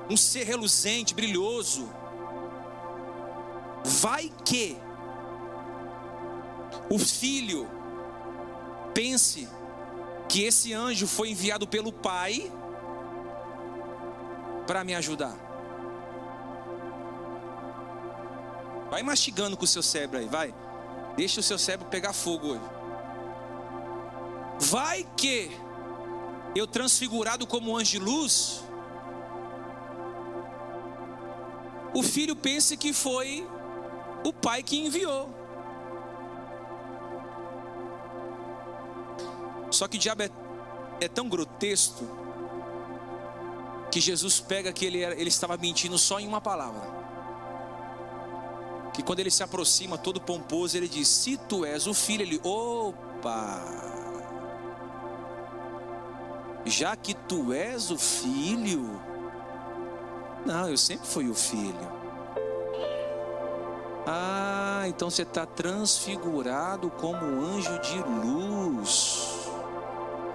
[0.09, 1.89] um ser reluzente, brilhoso,
[3.83, 4.77] vai que
[6.89, 7.69] o filho
[8.93, 9.47] pense
[10.27, 12.51] que esse anjo foi enviado pelo pai
[14.65, 15.44] para me ajudar.
[18.95, 20.55] Vai mastigando com o seu cérebro aí, vai.
[21.17, 22.61] Deixa o seu cérebro pegar fogo hoje.
[24.57, 25.51] Vai que
[26.55, 28.63] eu transfigurado como anjo de luz,
[31.93, 33.45] o filho pense que foi
[34.23, 35.29] o pai que enviou.
[39.71, 40.29] Só que o diabo é,
[41.01, 42.05] é tão grotesco
[43.91, 47.04] que Jesus pega que ele, ele estava mentindo só em uma palavra
[48.95, 52.39] que quando ele se aproxima todo pomposo, ele diz: Se tu és o filho, ele,
[52.43, 53.61] opa,
[56.65, 58.99] já que tu és o filho,
[60.45, 62.05] não, eu sempre fui o filho.
[64.07, 69.49] Ah, então você está transfigurado como anjo de luz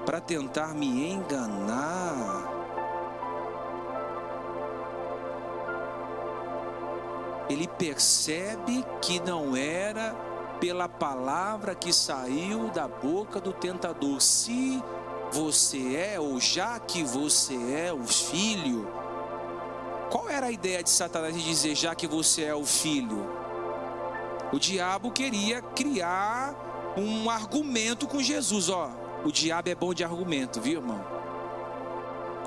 [0.04, 2.59] para tentar me enganar.
[7.50, 10.14] Ele percebe que não era
[10.60, 14.20] pela palavra que saiu da boca do tentador.
[14.20, 14.82] Se
[15.32, 18.88] você é, ou já que você é o filho,
[20.10, 23.28] qual era a ideia de Satanás de dizer já que você é o filho?
[24.52, 26.54] O diabo queria criar
[26.96, 28.90] um argumento com Jesus, ó.
[29.24, 31.04] O diabo é bom de argumento, viu, irmão?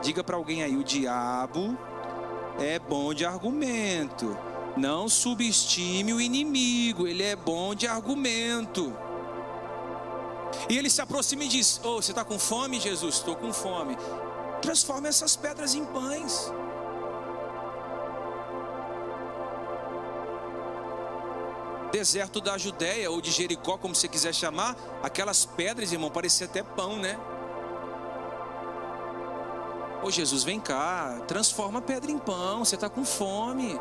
[0.01, 1.77] Diga para alguém aí, o diabo
[2.59, 4.37] é bom de argumento.
[4.75, 8.95] Não subestime o inimigo, ele é bom de argumento.
[10.69, 13.15] E ele se aproxima e diz: Oh, você está com fome, Jesus?
[13.15, 13.95] Estou com fome.
[14.61, 16.51] Transforma essas pedras em pães.
[21.91, 26.63] Deserto da Judéia ou de Jericó, como você quiser chamar, aquelas pedras, irmão, pareciam até
[26.63, 27.19] pão, né?
[30.01, 33.79] Ô Jesus, vem cá, transforma a pedra em pão, você está com fome.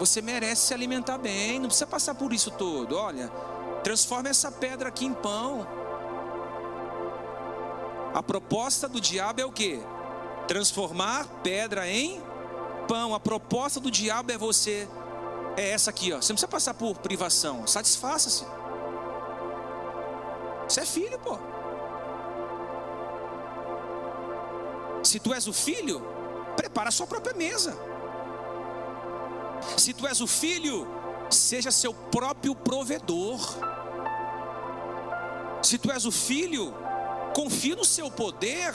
[0.00, 2.96] Você merece se alimentar bem, não precisa passar por isso todo.
[2.96, 3.28] Olha,
[3.84, 5.66] transforma essa pedra aqui em pão.
[8.14, 9.78] A proposta do diabo é o que?
[10.48, 12.18] Transformar pedra em
[12.88, 13.14] pão.
[13.14, 14.88] A proposta do diabo é você,
[15.54, 16.16] é essa aqui, ó.
[16.16, 17.66] Você não precisa passar por privação.
[17.66, 18.46] Satisfaça-se.
[20.66, 21.38] Você é filho, pô.
[25.04, 26.00] Se tu és o filho,
[26.56, 27.89] prepara a sua própria mesa.
[29.76, 30.86] Se tu és o filho,
[31.30, 33.40] seja seu próprio provedor.
[35.62, 36.74] Se tu és o filho,
[37.34, 38.74] confie no seu poder.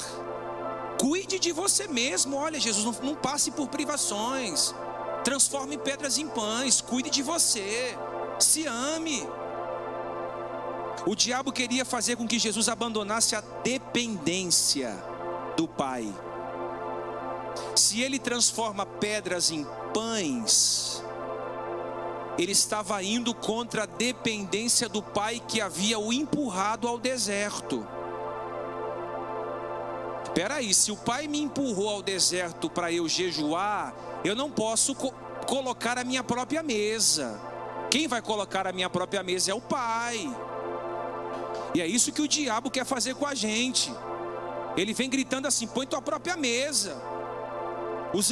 [1.00, 2.38] Cuide de você mesmo.
[2.38, 4.74] Olha, Jesus, não, não passe por privações.
[5.24, 6.82] Transforme pedras em pães.
[6.82, 7.98] Cuide de você.
[8.40, 9.28] Se ame.
[11.06, 14.96] O diabo queria fazer com que Jesus abandonasse a dependência
[15.56, 16.12] do Pai.
[17.76, 19.66] Se ele transforma pedras em
[19.96, 21.02] pães,
[22.38, 27.88] ele estava indo contra a dependência do pai que havia o empurrado ao deserto.
[30.22, 34.94] Espera aí, se o pai me empurrou ao deserto para eu jejuar, eu não posso
[34.94, 35.14] co
[35.48, 37.40] colocar a minha própria mesa.
[37.90, 40.30] Quem vai colocar a minha própria mesa é o pai.
[41.74, 43.94] E é isso que o diabo quer fazer com a gente.
[44.76, 47.15] Ele vem gritando assim: põe tua própria mesa.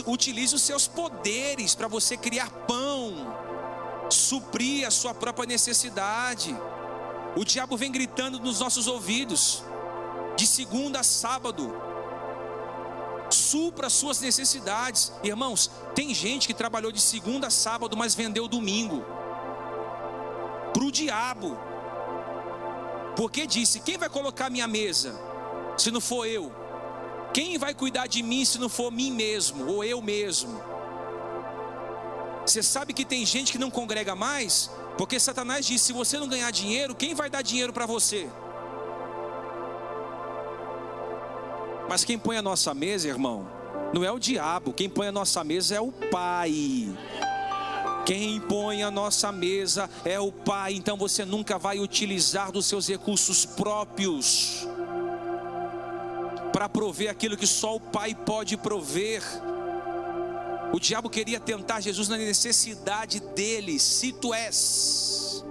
[0.06, 3.36] Utilize os seus poderes para você criar pão,
[4.10, 6.56] suprir a sua própria necessidade.
[7.36, 9.64] O diabo vem gritando nos nossos ouvidos,
[10.38, 11.74] de segunda a sábado.
[13.30, 15.12] Supra as suas necessidades.
[15.24, 19.04] Irmãos, tem gente que trabalhou de segunda a sábado, mas vendeu domingo.
[20.72, 21.58] Para o diabo.
[23.16, 25.20] Porque disse: quem vai colocar minha mesa?
[25.78, 26.63] Se não for eu.
[27.34, 30.62] Quem vai cuidar de mim se não for mim mesmo ou eu mesmo?
[32.46, 34.70] Você sabe que tem gente que não congrega mais,
[35.00, 38.30] porque Satanás diz: se você não ganhar dinheiro, quem vai dar dinheiro para você?
[41.90, 43.50] Mas quem põe a nossa mesa, irmão,
[43.94, 46.88] não é o diabo, quem põe a nossa mesa é o Pai.
[48.06, 52.88] Quem põe a nossa mesa é o Pai, então você nunca vai utilizar dos seus
[52.88, 54.68] recursos próprios
[56.64, 59.22] para prover aquilo que só o Pai pode prover.
[60.72, 65.44] O diabo queria tentar Jesus na necessidade dele, se tu és.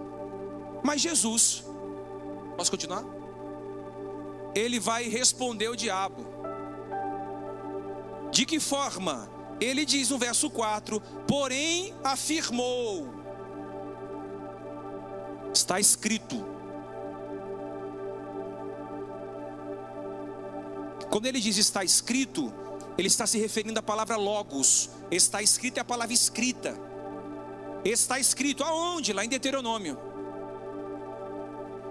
[0.82, 1.64] Mas Jesus,
[2.56, 3.04] posso continuar?
[4.54, 6.26] Ele vai responder o diabo.
[8.30, 9.30] De que forma?
[9.60, 10.98] Ele diz no verso 4:
[11.28, 13.06] Porém afirmou,
[15.52, 16.51] está escrito.
[21.12, 22.50] Quando ele diz está escrito,
[22.96, 24.88] ele está se referindo à palavra logos.
[25.10, 26.74] Está escrito é a palavra escrita.
[27.84, 29.12] Está escrito aonde?
[29.12, 29.98] Lá em Deuteronômio.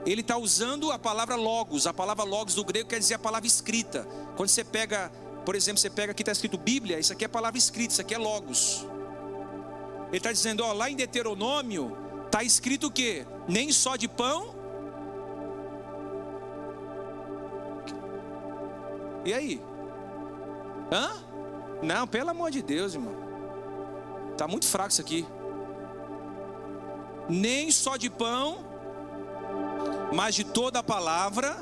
[0.07, 1.85] Ele está usando a palavra logos.
[1.85, 4.07] A palavra logos do grego quer dizer a palavra escrita.
[4.35, 5.11] Quando você pega,
[5.45, 8.01] por exemplo, você pega aqui está escrito Bíblia, isso aqui é a palavra escrita, isso
[8.01, 8.87] aqui é logos.
[10.07, 13.27] Ele está dizendo, ó, lá em Deuteronômio está escrito o quê?
[13.47, 14.60] Nem só de pão.
[19.25, 19.61] E aí?
[20.91, 21.11] Hã?
[21.81, 23.15] Não, pelo amor de Deus, irmão.
[24.37, 25.25] Tá muito fraco isso aqui.
[27.29, 28.59] Nem só de pão,
[30.11, 31.55] mas de toda a palavra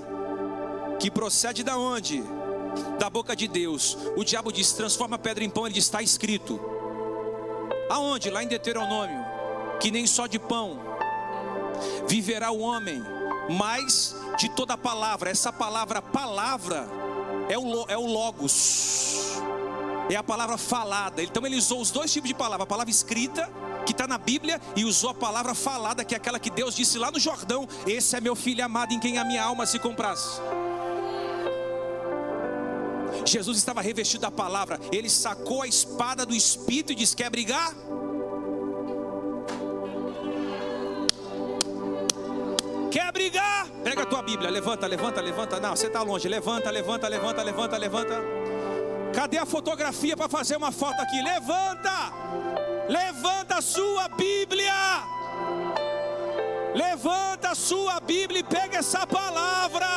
[1.00, 2.24] que procede da onde?
[2.98, 3.98] Da boca de Deus.
[4.16, 6.60] O diabo diz: transforma a pedra em pão, ele diz: está escrito.
[7.90, 8.30] Aonde?
[8.30, 9.26] Lá em Deuteronômio.
[9.80, 10.90] Que nem só de pão
[12.08, 13.02] viverá o homem,
[13.50, 15.30] mas de toda a palavra.
[15.30, 16.88] Essa palavra, palavra,
[17.50, 19.42] é o, é o logos,
[20.10, 21.22] é a palavra falada.
[21.24, 23.52] Então ele usou os dois tipos de palavra: a palavra escrita,
[23.86, 27.00] que está na Bíblia, e usou a palavra falada, que é aquela que Deus disse
[27.00, 30.40] lá no Jordão: Esse é meu filho amado em quem a minha alma se comprasse.
[33.26, 37.74] Jesus estava revestido da palavra, ele sacou a espada do espírito e disse: Quer brigar?
[43.84, 45.60] Pega a tua Bíblia, levanta, levanta, levanta.
[45.60, 46.28] Não, você está longe.
[46.28, 48.24] Levanta, levanta, levanta, levanta, levanta.
[49.14, 51.22] Cadê a fotografia para fazer uma foto aqui?
[51.22, 52.14] Levanta!
[52.88, 54.74] Levanta a sua Bíblia!
[56.76, 59.88] Levanta a sua Bíblia e pega essa palavra.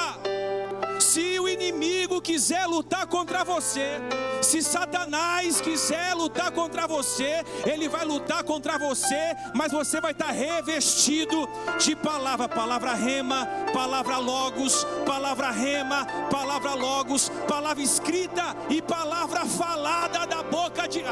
[1.13, 4.01] Se o inimigo quiser lutar contra você,
[4.41, 10.31] se Satanás quiser lutar contra você, ele vai lutar contra você, mas você vai estar
[10.31, 11.47] revestido
[11.79, 20.27] de palavra, palavra rema, palavra logos, palavra rema, palavra logos, palavra escrita e palavra falada
[20.27, 21.03] da boca de.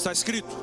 [0.00, 0.56] Está escrito.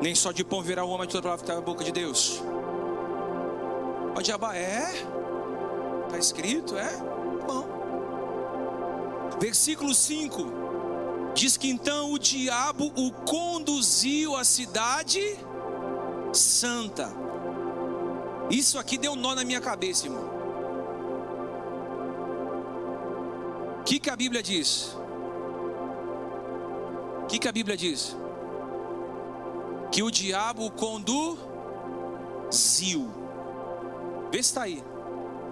[0.00, 2.42] Nem só de pão virá o homem toda palavra que está na boca de Deus.
[4.16, 4.94] O diabo é?
[6.06, 6.88] Está escrito, é?
[7.46, 7.66] Bom.
[9.38, 15.20] Versículo 5 diz que então o diabo o conduziu à cidade
[16.32, 17.12] santa.
[18.48, 20.33] Isso aqui deu um nó na minha cabeça, irmão.
[23.84, 24.96] Que, que a Bíblia diz?
[27.22, 28.16] O que, que a Bíblia diz?
[29.92, 31.38] Que o diabo conduziu.
[34.32, 34.82] Vê se está aí.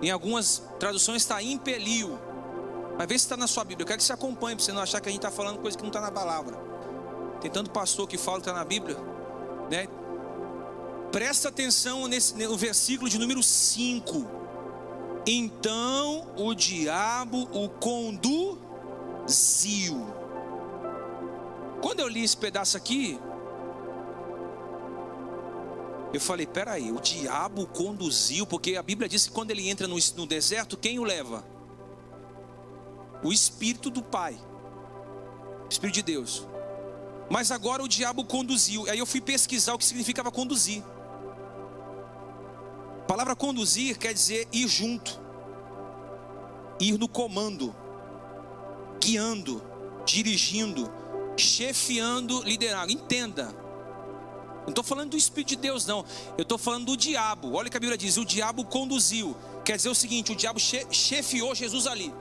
[0.01, 2.18] Em algumas traduções está impeliu.
[2.99, 3.85] Mas vê se está na sua Bíblia.
[3.85, 5.76] Eu quero que você acompanhe, para você não achar que a gente está falando coisa
[5.76, 6.59] que não está na palavra.
[7.41, 8.97] Tem tanto pastor que fala que está na Bíblia.
[9.70, 9.87] Né?
[11.11, 14.41] Presta atenção nesse, no versículo de número 5.
[15.26, 18.62] Então o diabo o conduziu.
[21.80, 23.18] Quando eu li esse pedaço aqui,
[26.12, 29.96] eu falei: peraí, o diabo conduziu, porque a Bíblia diz que quando ele entra no,
[30.16, 31.44] no deserto, quem o leva?
[33.22, 34.36] O Espírito do Pai,
[35.70, 36.46] Espírito de Deus.
[37.30, 38.88] Mas agora o diabo conduziu.
[38.90, 40.82] Aí eu fui pesquisar o que significava conduzir.
[43.12, 45.20] Palavra conduzir quer dizer ir junto,
[46.80, 47.76] ir no comando,
[48.98, 49.62] guiando,
[50.06, 50.90] dirigindo,
[51.36, 52.90] chefiando, liderando.
[52.90, 53.54] Entenda.
[54.62, 56.06] Não estou falando do Espírito de Deus, não.
[56.38, 57.52] Eu estou falando do diabo.
[57.52, 59.36] Olha o que a Bíblia diz: o diabo conduziu.
[59.62, 62.14] Quer dizer o seguinte: o diabo chefiou Jesus ali.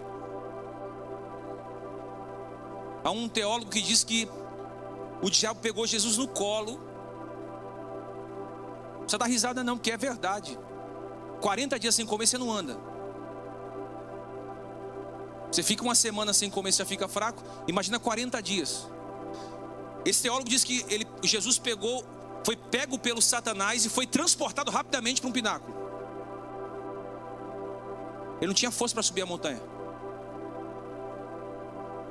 [3.02, 4.28] Há um teólogo que diz que
[5.22, 6.82] o diabo pegou Jesus no colo.
[8.92, 10.60] Não precisa dar risada, não, porque é verdade.
[11.42, 12.78] 40 dias sem comer, você não anda.
[15.52, 17.44] Você fica uma semana sem comer, você já fica fraco.
[17.68, 18.88] Imagina 40 dias.
[20.06, 22.06] Esse teólogo diz que ele, Jesus pegou,
[22.46, 25.82] foi pego pelo Satanás e foi transportado rapidamente para um pináculo.
[28.38, 29.62] Ele não tinha força para subir a montanha.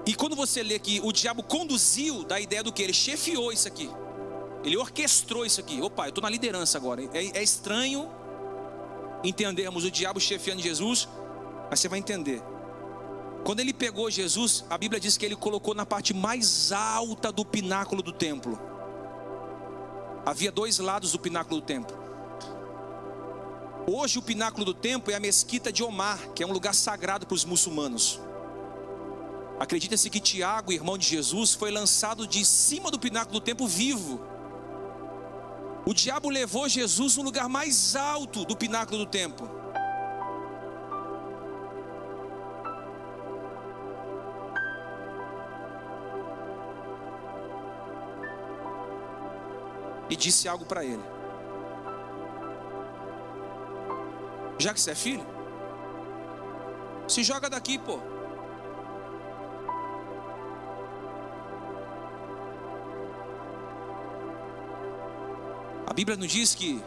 [0.07, 2.83] E quando você lê que o diabo conduziu, da ideia do que?
[2.83, 3.91] Ele chefiou isso aqui.
[4.63, 5.81] Ele orquestrou isso aqui.
[5.81, 7.03] Opa, eu estou na liderança agora.
[7.13, 8.11] É, é estranho
[9.23, 11.09] entendermos o diabo chefiando Jesus,
[11.69, 12.43] mas você vai entender.
[13.45, 17.45] Quando ele pegou Jesus, a Bíblia diz que ele colocou na parte mais alta do
[17.45, 18.59] pináculo do templo.
[20.27, 21.99] Havia dois lados do pináculo do templo.
[23.87, 27.27] Hoje o pináculo do templo é a mesquita de Omar, que é um lugar sagrado
[27.27, 28.21] para os muçulmanos.
[29.59, 34.21] Acredita-se que Tiago, irmão de Jesus, foi lançado de cima do pináculo do templo vivo.
[35.87, 39.49] O diabo levou Jesus no lugar mais alto do pináculo do templo.
[50.09, 51.03] E disse algo para ele.
[54.59, 55.25] Já que você é filho,
[57.09, 58.20] se joga daqui, pô.
[65.91, 66.81] A Bíblia nos diz que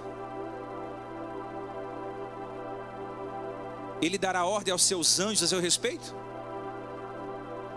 [4.02, 6.16] Ele dará ordem aos seus anjos a seu respeito,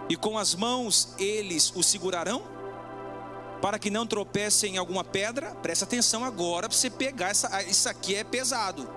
[0.09, 2.45] e com as mãos eles o segurarão,
[3.61, 5.53] para que não tropece em alguma pedra.
[5.57, 8.89] Presta atenção agora para você pegar essa, isso aqui é pesado.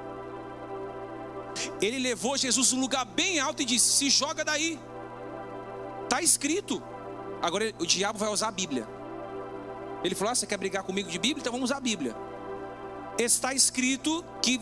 [1.82, 4.80] Ele levou Jesus num lugar bem alto e disse: Se joga daí.
[6.04, 6.82] Está escrito.
[7.42, 8.99] Agora o diabo vai usar a Bíblia.
[10.04, 11.42] Ele falou: ah, Você quer brigar comigo de Bíblia?
[11.42, 12.16] Então vamos usar a Bíblia.
[13.18, 14.60] Está escrito que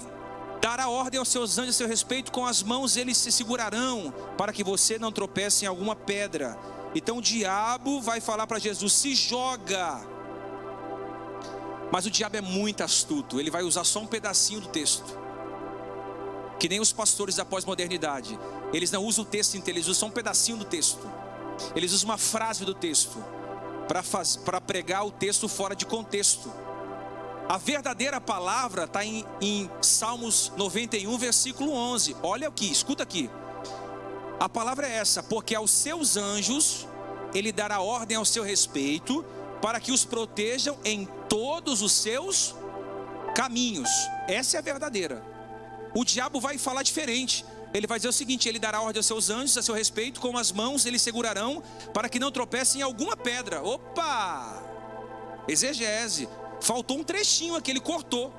[0.62, 4.52] dará ordem aos seus anjos a seu respeito, com as mãos eles se segurarão, para
[4.52, 6.58] que você não tropece em alguma pedra.
[6.96, 10.02] Então o diabo vai falar para Jesus: se joga.
[11.92, 15.18] Mas o diabo é muito astuto, ele vai usar só um pedacinho do texto.
[16.60, 18.38] Que nem os pastores da pós-modernidade.
[18.74, 21.08] Eles não usam o texto inteiro, eles usam só um pedacinho do texto.
[21.76, 23.24] Eles usam uma frase do texto
[23.88, 26.52] para pregar o texto fora de contexto.
[27.48, 32.16] A verdadeira palavra está em, em Salmos 91, versículo 11.
[32.22, 33.30] Olha aqui, escuta aqui.
[34.40, 36.86] A palavra é essa: porque aos seus anjos
[37.34, 39.24] ele dará ordem ao seu respeito,
[39.62, 42.54] para que os protejam em todos os seus
[43.34, 43.90] caminhos.
[44.28, 45.24] Essa é a verdadeira.
[45.96, 47.46] O diabo vai falar diferente.
[47.74, 50.38] Ele vai dizer o seguinte: ele dará ordem aos seus anjos a seu respeito, com
[50.38, 51.61] as mãos eles segurarão,
[51.93, 53.61] para que não tropecem em alguma pedra.
[53.61, 54.63] Opa!
[55.47, 56.28] Exegese.
[56.59, 58.34] Faltou um trechinho aqui, ele cortou.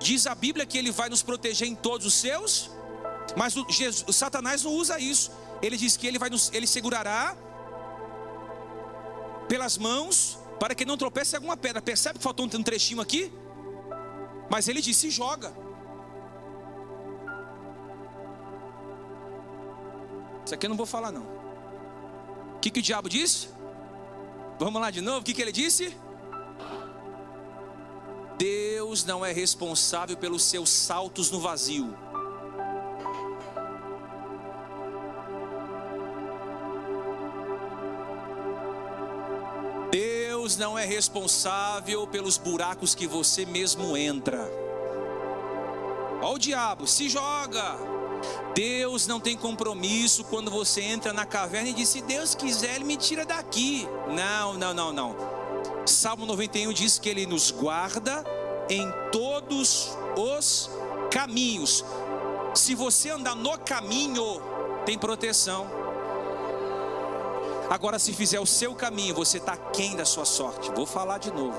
[0.00, 2.70] Diz a Bíblia que ele vai nos proteger em todos os seus,
[3.36, 5.30] mas o, Jesus, o Satanás não usa isso.
[5.60, 7.36] Ele diz que ele vai nos, ele segurará
[9.48, 11.80] pelas mãos para que não tropece alguma pedra.
[11.82, 13.32] Percebe que faltou um trechinho aqui?
[14.50, 15.52] Mas ele disse: joga.
[20.48, 21.24] Isso aqui eu não vou falar, não.
[22.56, 23.50] O que, que o diabo disse?
[24.58, 25.94] Vamos lá de novo, o que, que ele disse?
[28.38, 31.94] Deus não é responsável pelos seus saltos no vazio.
[39.92, 44.50] Deus não é responsável pelos buracos que você mesmo entra.
[46.22, 47.97] Olha o diabo, se joga.
[48.54, 52.84] Deus não tem compromisso quando você entra na caverna e diz: se Deus quiser, Ele
[52.84, 53.86] me tira daqui.
[54.08, 55.16] Não, não, não, não.
[55.86, 58.24] Salmo 91 diz que Ele nos guarda
[58.68, 60.70] em todos os
[61.10, 61.84] caminhos.
[62.54, 64.42] Se você andar no caminho,
[64.84, 65.66] tem proteção.
[67.70, 70.70] Agora, se fizer o seu caminho, você está quem da sua sorte?
[70.72, 71.58] Vou falar de novo.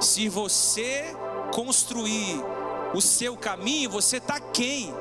[0.00, 1.16] Se você
[1.52, 2.44] construir
[2.94, 4.94] o seu caminho, você está quem?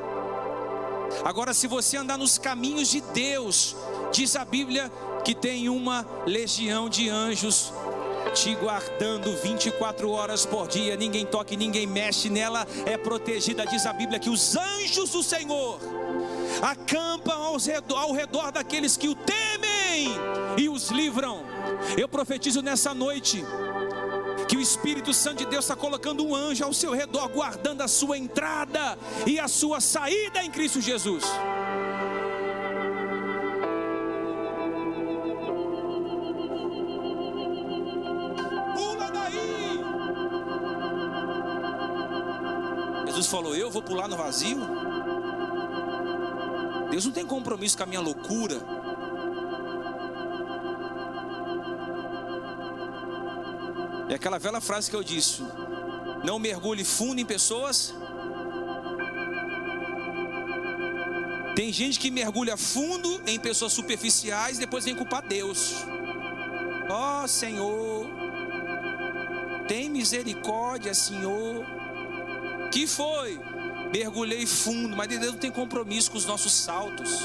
[1.24, 3.76] Agora, se você andar nos caminhos de Deus,
[4.11, 4.91] diz a Bíblia
[5.24, 7.74] que tem uma legião de anjos
[8.34, 13.93] te guardando 24 horas por dia, ninguém toca, ninguém mexe nela, é protegida, diz a
[13.93, 15.80] Bíblia que os anjos do Senhor
[16.61, 17.55] acampam
[17.95, 20.09] ao redor daqueles que o temem
[20.57, 21.43] e os livram.
[21.97, 23.43] Eu profetizo nessa noite
[24.48, 27.88] que o Espírito Santo de Deus está colocando um anjo ao seu redor, guardando a
[27.88, 31.24] sua entrada e a sua saída em Cristo Jesus.
[38.76, 39.80] Pula daí!
[43.08, 44.60] Jesus falou: Eu vou pular no vazio.
[46.89, 48.74] Deus não tem compromisso com a minha loucura.
[54.10, 55.41] É aquela velha frase que eu disse:
[56.24, 57.93] não mergulhe fundo em pessoas.
[61.56, 65.74] Tem gente que mergulha fundo em pessoas superficiais, depois vem culpar Deus.
[66.89, 68.08] Ó oh, Senhor,
[69.68, 71.66] tem misericórdia, Senhor.
[72.72, 73.39] Que foi?
[73.97, 77.22] mergulhei fundo, mas Deus não tem compromisso com os nossos saltos.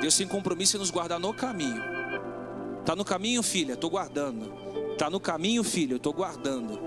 [0.00, 1.82] Deus tem compromisso em nos guardar no caminho.
[2.84, 3.72] Tá no caminho, filha?
[3.72, 4.52] Estou guardando.
[4.98, 5.94] Tá no caminho, filho?
[5.94, 6.78] Eu estou guardando.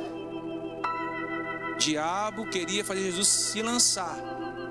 [1.77, 4.17] diabo queria fazer Jesus se lançar.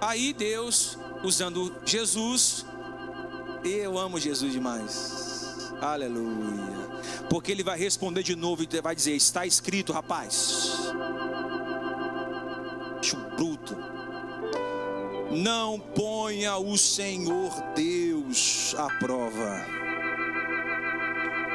[0.00, 2.64] Aí Deus, usando Jesus,
[3.64, 5.72] eu amo Jesus demais.
[5.80, 6.84] Aleluia.
[7.28, 10.92] Porque ele vai responder de novo e vai dizer: Está escrito, rapaz
[13.36, 13.76] bruto.
[15.30, 19.83] Não ponha o Senhor Deus à prova.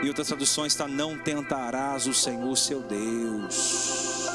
[0.01, 4.27] E outras traduções está: Não tentarás o Senhor seu Deus.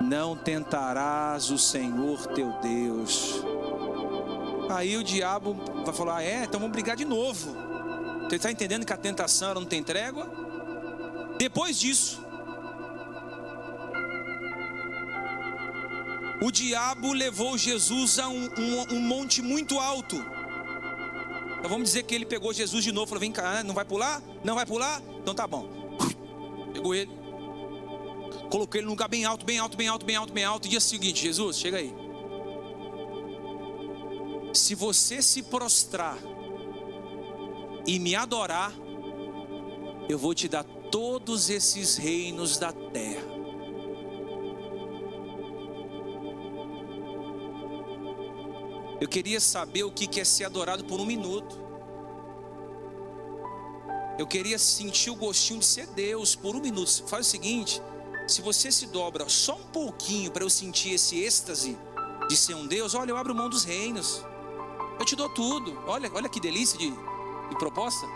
[0.00, 3.42] Não tentarás o Senhor teu Deus.
[4.68, 7.56] Aí o diabo vai falar: É, então vamos brigar de novo.
[8.28, 10.28] Você está entendendo que a tentação não tem trégua?
[11.38, 12.24] Depois disso,
[16.42, 20.41] o diabo levou Jesus a um, um, um monte muito alto.
[21.62, 24.20] Então vamos dizer que ele pegou Jesus de novo, falou: Vem cá, não vai pular?
[24.42, 25.00] Não vai pular?
[25.20, 25.68] Então tá bom.
[26.74, 27.08] Pegou ele,
[28.50, 30.66] colocou ele num lugar bem alto, bem alto, bem alto, bem alto, bem alto.
[30.66, 31.94] E dia seguinte: Jesus, chega aí.
[34.52, 36.18] Se você se prostrar
[37.86, 38.72] e me adorar,
[40.08, 43.31] eu vou te dar todos esses reinos da terra.
[49.02, 51.58] Eu queria saber o que é ser adorado por um minuto.
[54.16, 57.02] Eu queria sentir o gostinho de ser Deus por um minuto.
[57.08, 57.82] Faz o seguinte:
[58.28, 61.76] se você se dobra só um pouquinho para eu sentir esse êxtase
[62.28, 64.24] de ser um Deus, olha, eu abro mão dos reinos.
[65.00, 65.76] Eu te dou tudo.
[65.84, 68.06] Olha, olha que delícia de, de proposta,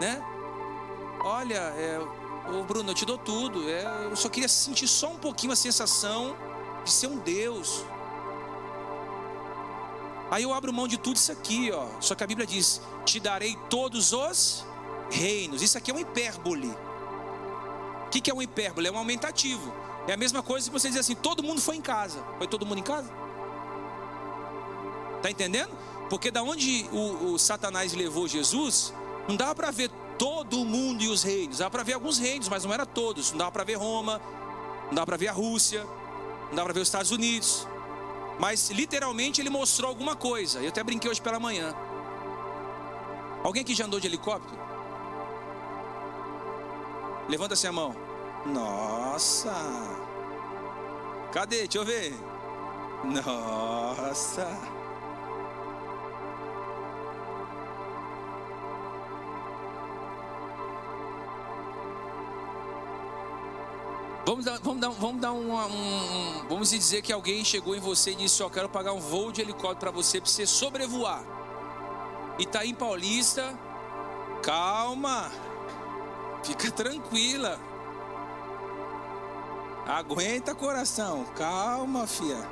[0.00, 0.22] né?
[1.24, 1.98] Olha, é,
[2.48, 3.68] ô Bruno, eu te dou tudo.
[3.68, 6.36] É, eu só queria sentir só um pouquinho a sensação
[6.84, 7.84] de ser um Deus.
[10.30, 11.86] Aí eu abro mão de tudo isso aqui, ó.
[12.00, 14.64] Só que a Bíblia diz: Te darei todos os
[15.10, 15.62] reinos.
[15.62, 16.74] Isso aqui é um hipérbole.
[18.06, 18.88] O que, é um hipérbole?
[18.88, 19.72] É um aumentativo.
[20.06, 22.22] É a mesma coisa se você dizer assim: todo mundo foi em casa.
[22.38, 23.10] Foi todo mundo em casa?
[25.22, 25.70] Tá entendendo?
[26.08, 28.94] Porque da onde o, o Satanás levou Jesus,
[29.28, 31.58] não dava para ver todo mundo e os reinos.
[31.58, 33.30] Dava para ver alguns reinos, mas não era todos.
[33.32, 34.20] Não dava para ver Roma,
[34.86, 35.84] não dava para ver a Rússia,
[36.48, 37.66] não dava para ver os Estados Unidos.
[38.38, 40.60] Mas literalmente ele mostrou alguma coisa.
[40.60, 41.74] Eu até brinquei hoje pela manhã.
[43.42, 44.58] Alguém que já andou de helicóptero?
[47.28, 47.94] Levanta-se a mão.
[48.46, 49.54] Nossa!
[51.32, 51.58] Cadê?
[51.58, 52.14] Deixa eu ver.
[53.04, 54.77] Nossa!
[64.28, 68.10] Vamos dar, vamos dar, vamos dar um, um, Vamos dizer que alguém chegou em você
[68.10, 71.24] e disse: Ó, quero pagar um voo de helicóptero para você, para você sobrevoar.
[72.38, 73.58] Itaim Paulista,
[74.42, 75.32] Calma.
[76.44, 77.58] Fica tranquila.
[79.86, 81.24] Aguenta, coração.
[81.34, 82.46] Calma, filha.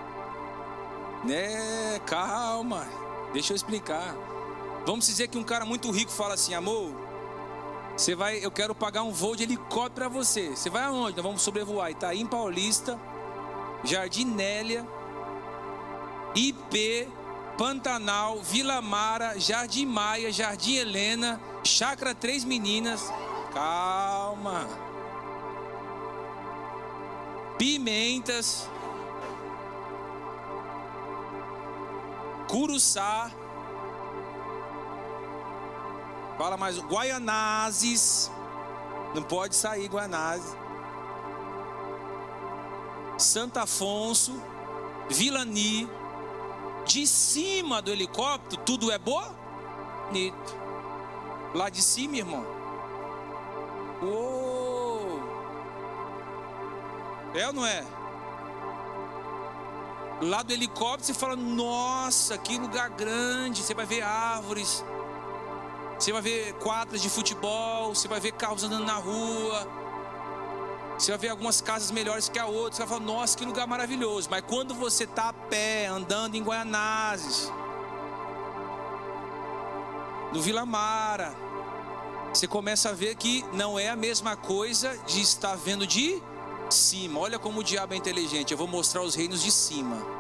[1.25, 1.99] Né?
[2.07, 2.89] Calma.
[3.35, 4.17] Deixa eu explicar.
[4.87, 6.91] Vamos dizer que um cara muito rico fala assim: "Amor,
[7.97, 10.51] você vai, eu quero pagar um voo de helicóptero para você.
[10.51, 11.17] Você vai aonde?
[11.17, 13.01] Nós vamos sobrevoar Itaim Paulista,
[13.83, 14.87] Jardim Nélia,
[16.35, 17.09] IP,
[17.57, 23.11] Pantanal, Vila Mara, Jardim Maia, Jardim Helena, Chácara Três Meninas.
[23.55, 24.69] Calma.
[27.57, 28.69] Pimentas.
[32.47, 33.31] Curuçá.
[36.37, 36.79] Fala mais.
[36.79, 38.31] Guaianazes.
[39.15, 40.57] Não pode sair Guaianazes.
[43.19, 44.41] Santo Afonso.
[45.09, 45.89] Vilani.
[46.85, 50.57] De cima do helicóptero, tudo é bonito.
[51.53, 52.47] Lá de cima, irmão.
[54.03, 55.21] Uou.
[57.35, 57.85] É ou não é?
[60.21, 63.63] Lá do helicóptero você fala: Nossa, que lugar grande.
[63.63, 64.85] Você vai ver árvores.
[65.99, 67.95] Você vai ver quadras de futebol.
[67.95, 69.67] Você vai ver carros andando na rua.
[70.99, 72.73] Você vai ver algumas casas melhores que a outra.
[72.73, 74.29] Você vai falar: Nossa, que lugar maravilhoso.
[74.31, 77.53] Mas quando você está a pé, andando em Guaianazes,
[80.33, 81.35] no Vila Mara,
[82.33, 86.23] você começa a ver que não é a mesma coisa de estar vendo de
[86.71, 87.21] cima.
[87.21, 88.51] Olha como o diabo é inteligente.
[88.53, 90.16] Eu vou mostrar os reinos de cima.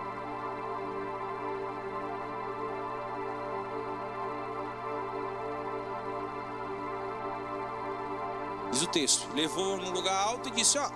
[8.76, 10.86] Diz o texto: levou num lugar alto e disse: Ó,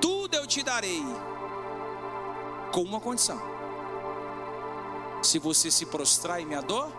[0.00, 1.00] tudo eu te darei,
[2.72, 3.40] com uma condição:
[5.22, 6.90] se você se prostrar e me adorar,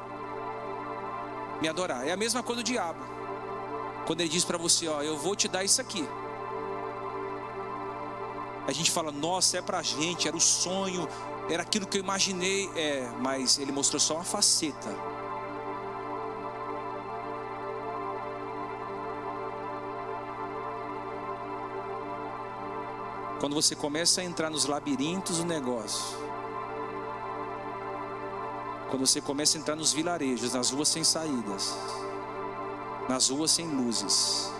[1.62, 2.08] me adorar.
[2.08, 3.04] É a mesma coisa do diabo.
[4.06, 6.08] Quando ele diz para você, ó, eu vou te dar isso aqui.
[8.66, 11.10] A gente fala, nossa, é pra gente, era o sonho,
[11.50, 12.72] era aquilo que eu imaginei.
[12.74, 15.17] É, mas ele mostrou só uma faceta.
[23.40, 26.18] Quando você começa a entrar nos labirintos do negócio,
[28.90, 31.78] quando você começa a entrar nos vilarejos, nas ruas sem saídas,
[33.08, 34.52] nas ruas sem luzes,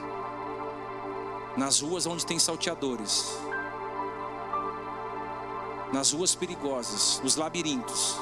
[1.58, 3.36] nas ruas onde tem salteadores,
[5.92, 8.16] nas ruas perigosas, nos labirintos,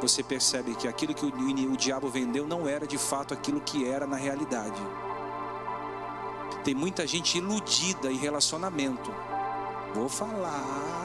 [0.00, 1.28] você percebe que aquilo que o,
[1.72, 4.80] o diabo vendeu não era de fato aquilo que era na realidade.
[6.64, 9.12] Tem muita gente iludida em relacionamento.
[9.94, 11.00] Vou falar.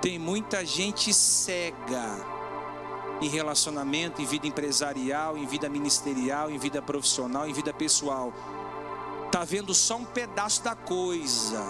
[0.00, 2.24] Tem muita gente cega
[3.20, 8.32] em relacionamento, em vida empresarial, em vida ministerial, em vida profissional, em vida pessoal.
[9.32, 11.60] Tá vendo só um pedaço da coisa.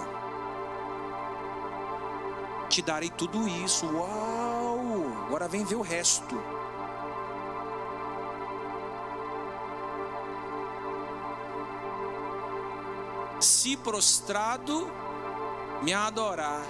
[2.69, 3.87] Te darei tudo isso.
[3.87, 5.27] Uau!
[5.27, 6.56] Agora vem ver o resto.
[13.47, 14.91] Se prostrado,
[15.81, 16.63] me adorar.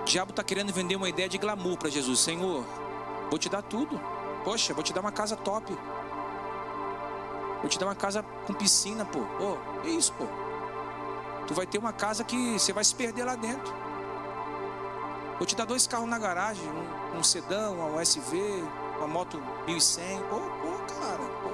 [0.00, 2.18] O diabo está querendo vender uma ideia de glamour para Jesus.
[2.20, 2.64] Senhor,
[3.28, 4.00] vou te dar tudo.
[4.44, 5.70] Poxa, vou te dar uma casa top.
[7.60, 9.20] Vou te dar uma casa com piscina, pô.
[9.36, 10.24] Pô, é isso, pô.
[11.46, 13.91] Tu vai ter uma casa que você vai se perder lá dentro.
[15.42, 18.62] Vou te dar dois carros na garagem, um, um sedã, uma USV,
[18.96, 20.20] uma moto 1100.
[20.30, 21.48] Pô, pô, cara, pô.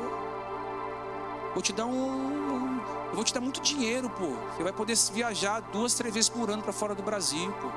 [1.54, 4.26] Vou te dar um, um eu vou te dar muito dinheiro, pô.
[4.54, 7.68] Você vai poder viajar duas, três vezes por ano para fora do Brasil, pô.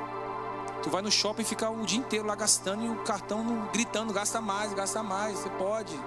[0.83, 4.11] Tu vai no shopping e fica o dia inteiro lá gastando e o cartão gritando,
[4.11, 5.97] gasta mais, gasta mais, você pode.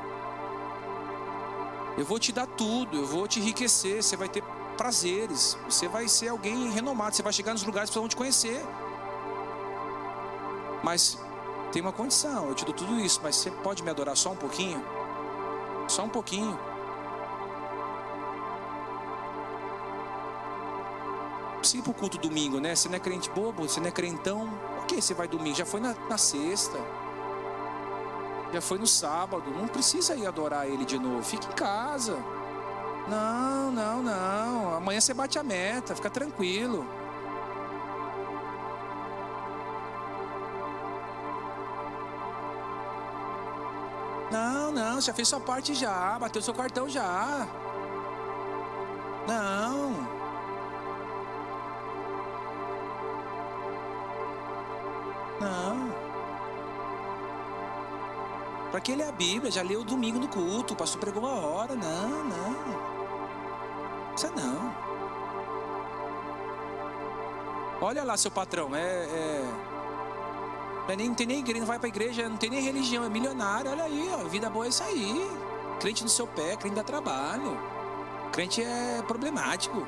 [1.96, 4.44] Eu vou te dar tudo, eu vou te enriquecer, você vai ter
[4.76, 8.62] prazeres, você vai ser alguém renomado, você vai chegar nos lugares que vão te conhecer.
[10.84, 11.18] Mas
[11.72, 14.36] tem uma condição, eu te dou tudo isso, mas você pode me adorar só um
[14.36, 14.84] pouquinho?
[15.88, 16.58] Só um pouquinho.
[21.58, 22.76] precisa ir para o culto domingo, né?
[22.76, 24.50] Você não é crente bobo, você não é crentão.
[24.76, 25.56] Por que você vai domingo?
[25.56, 26.78] Já foi na, na sexta.
[28.52, 29.50] Já foi no sábado.
[29.50, 31.22] Não precisa ir adorar ele de novo.
[31.22, 32.18] Fica em casa.
[33.08, 34.74] Não, não, não.
[34.74, 35.96] Amanhã você bate a meta.
[35.96, 36.86] Fica tranquilo.
[44.34, 45.00] Não, não.
[45.00, 46.18] Já fez sua parte já.
[46.18, 47.46] Bateu seu cartão já.
[49.28, 49.90] Não.
[55.40, 55.94] Não.
[58.72, 59.52] Para que ler a Bíblia?
[59.52, 61.76] Já leu domingo no culto, o pastor pregou uma hora.
[61.76, 62.56] Não, não.
[64.16, 64.74] Isso não.
[67.80, 69.83] Olha lá seu patrão, é, é, é
[70.96, 73.70] nem, não tem nem igreja, não vai para igreja, não tem nem religião, é milionário.
[73.70, 75.30] Olha aí, ó, vida boa é isso aí.
[75.80, 77.58] Crente no seu pé, crente dá trabalho.
[78.32, 79.86] Crente é problemático.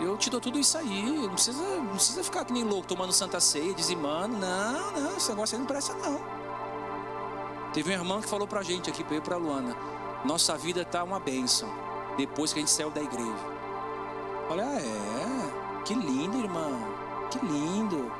[0.00, 1.18] Eu te dou tudo isso aí.
[1.18, 4.36] Não precisa, não precisa ficar que nem louco tomando santa ceia, dizimando.
[4.36, 6.20] Não, não, esse negócio aí não presta não.
[7.72, 9.76] Teve um irmão que falou pra gente aqui, para eu e pra Luana:
[10.24, 11.68] Nossa vida tá uma bênção.
[12.16, 13.60] Depois que a gente saiu da igreja.
[14.50, 15.82] Olha, é.
[15.84, 16.78] Que lindo, irmão.
[17.30, 18.10] Que lindo.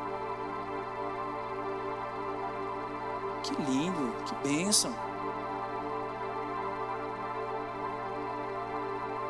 [3.50, 4.14] Que lindo.
[4.24, 4.94] Que bênção.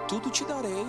[0.06, 0.86] Tudo te darei.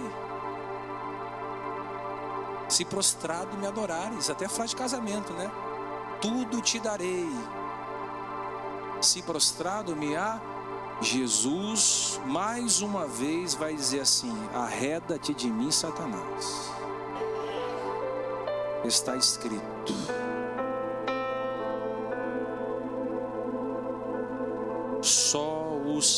[2.69, 4.29] Se prostrado me adorares.
[4.29, 5.51] Até frase de casamento, né?
[6.21, 7.27] Tudo te darei
[9.01, 10.39] se prostrado-me a
[11.01, 16.71] Jesus, mais uma vez vai dizer assim: arreda-te de mim, Satanás.
[18.85, 19.93] Está escrito.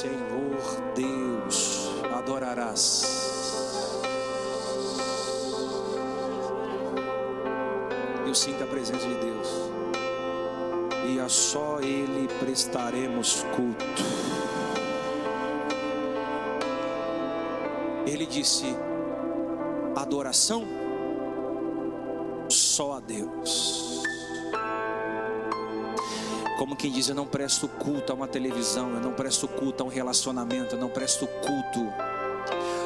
[0.04, 3.06] Senhor Deus adorarás.
[8.28, 9.48] Eu sinto a presença de Deus
[11.10, 14.04] e a só Ele prestaremos culto.
[18.06, 18.76] Ele disse:
[19.96, 20.66] adoração
[22.50, 23.93] só a Deus.
[26.58, 29.86] Como quem diz, eu não presto culto a uma televisão, eu não presto culto a
[29.86, 31.92] um relacionamento, eu não presto culto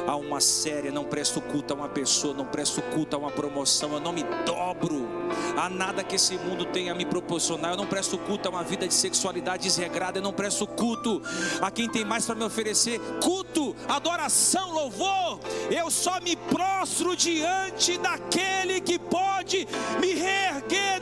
[0.06, 3.92] a uma série, não presto culto a uma pessoa, não presto culto a uma promoção,
[3.92, 5.06] eu não me dobro
[5.54, 8.64] a nada que esse mundo tenha a me proporcionar, eu não presto culto a uma
[8.64, 11.20] vida de sexualidade desregrada, eu não presto culto
[11.60, 15.40] a quem tem mais para me oferecer, culto, adoração, louvor,
[15.70, 19.68] eu só me prostro diante daquele que pode
[20.00, 20.57] me reerguer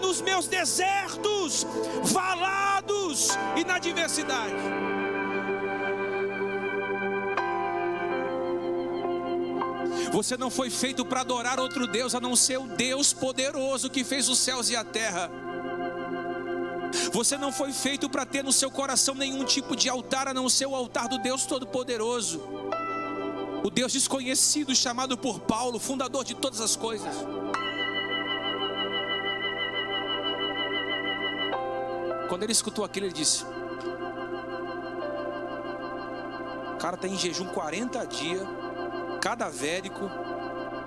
[0.07, 1.67] nos meus desertos,
[2.05, 4.55] valados e na diversidade.
[10.13, 14.05] Você não foi feito para adorar outro Deus a não ser o Deus poderoso que
[14.05, 15.29] fez os céus e a terra.
[17.13, 20.49] Você não foi feito para ter no seu coração nenhum tipo de altar a não
[20.49, 22.41] ser o altar do Deus Todo-Poderoso.
[23.65, 27.13] O Deus desconhecido, chamado por Paulo, fundador de todas as coisas.
[32.29, 33.45] Quando ele escutou aquilo, ele disse:
[36.75, 38.47] O cara está em jejum 40 dias
[39.21, 40.09] cadavérico,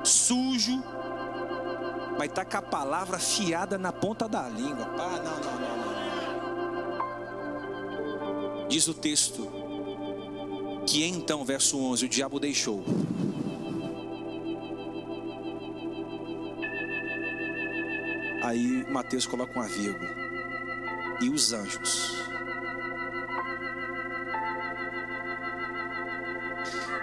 [0.04, 0.84] sujo,
[2.18, 4.88] mas está com a palavra fiada na ponta da língua.
[4.98, 5.78] Ah, não, não, não,
[8.62, 8.68] não.
[8.68, 9.46] Diz o texto
[10.86, 12.84] que então, verso 11, o diabo deixou.
[18.42, 20.29] Aí Mateus coloca uma vírgula.
[21.22, 22.30] E os anjos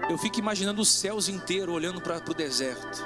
[0.08, 3.04] Eu fico imaginando os céus inteiros olhando para o deserto.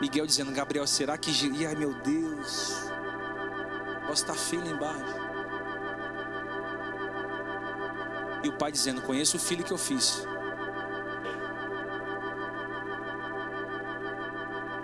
[0.00, 1.30] Miguel dizendo, Gabriel, será que.
[1.30, 2.88] E ai meu Deus,
[4.06, 5.28] posso estar feio lá embaixo.
[8.44, 10.24] E o pai dizendo, conheço o filho que eu fiz.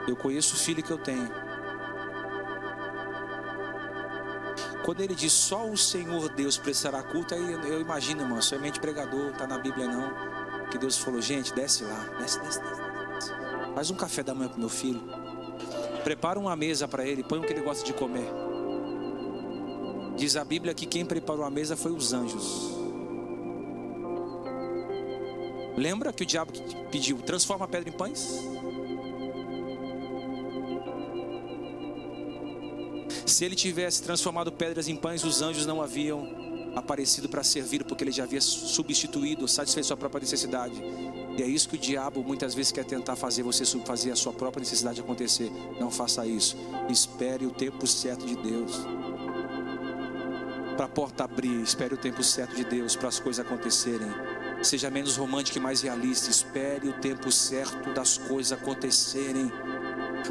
[0.08, 1.30] Eu conheço o filho que eu tenho.
[4.84, 9.30] Quando ele diz só o Senhor Deus prestará culto, aí eu imagino, irmão, somente pregador,
[9.30, 10.68] está na Bíblia não.
[10.70, 13.32] Que Deus falou, gente, desce lá, desce, desce, desce.
[13.74, 15.00] Faz um café da manhã para meu filho.
[16.04, 18.28] Prepara uma mesa para ele, põe o que ele gosta de comer.
[20.16, 22.70] Diz a Bíblia que quem preparou a mesa foi os anjos.
[25.78, 26.52] Lembra que o diabo
[26.90, 28.53] pediu: transforma a pedra em pães?
[33.34, 38.04] Se ele tivesse transformado pedras em pães, os anjos não haviam aparecido para servir, porque
[38.04, 40.80] ele já havia substituído, satisfeito sua própria necessidade.
[41.36, 44.32] E é isso que o diabo muitas vezes quer tentar fazer você fazer a sua
[44.32, 45.50] própria necessidade acontecer.
[45.80, 46.56] Não faça isso.
[46.88, 48.86] Espere o tempo certo de Deus.
[50.76, 54.06] Para a porta abrir, espere o tempo certo de Deus para as coisas acontecerem.
[54.62, 56.30] Seja menos romântico e mais realista.
[56.30, 59.50] Espere o tempo certo das coisas acontecerem.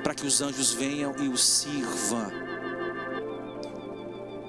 [0.01, 2.43] Para que os anjos venham e o sirvam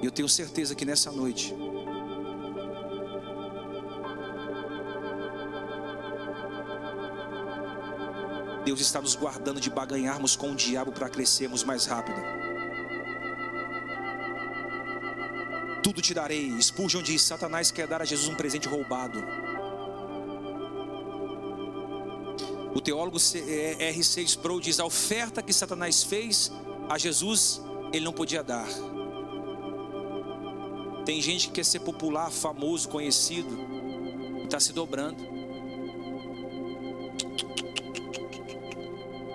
[0.05, 1.55] eu tenho certeza que nessa noite
[8.67, 12.21] Deus está nos guardando de baganharmos com o diabo para crescermos mais rápido.
[15.83, 16.49] Tudo te darei.
[16.49, 19.23] Expurge onde Satanás quer dar a Jesus um presente roubado.
[22.75, 24.01] O teólogo é, R.
[24.01, 26.51] Sproul diz: a oferta que Satanás fez
[26.89, 28.67] a Jesus, ele não podia dar.
[31.05, 33.59] Tem gente que quer ser popular, famoso, conhecido,
[34.41, 35.17] e está se dobrando.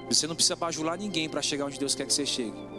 [0.09, 2.69] Você não precisa bajular ninguém para chegar onde Deus quer que você chegue.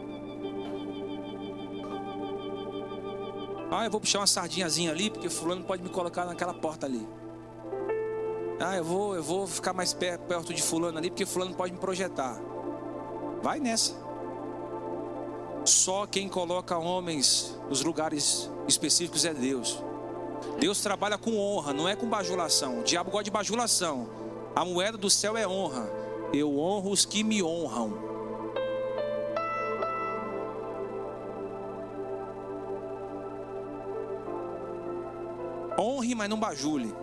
[3.71, 7.07] Ah, eu vou puxar uma sardinhazinha ali, porque fulano pode me colocar naquela porta ali.
[8.59, 11.79] Ah, eu vou, eu vou ficar mais perto de fulano ali, porque fulano pode me
[11.79, 12.37] projetar.
[13.41, 13.95] Vai nessa.
[15.65, 19.83] Só quem coloca homens nos lugares específicos é Deus.
[20.59, 22.81] Deus trabalha com honra, não é com bajulação.
[22.81, 24.09] O diabo gosta de bajulação.
[24.55, 25.91] A moeda do céu é honra.
[26.33, 28.11] Eu honro os que me honram.
[35.79, 36.95] Honre, mas não bajule.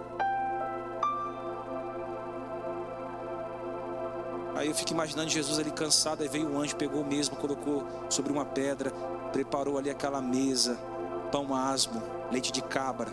[4.68, 8.34] Aí eu fico imaginando Jesus ali cansado, aí veio um anjo, pegou mesmo, colocou sobre
[8.34, 8.92] uma pedra,
[9.32, 10.78] preparou ali aquela mesa,
[11.32, 13.10] pão asmo, leite de cabra,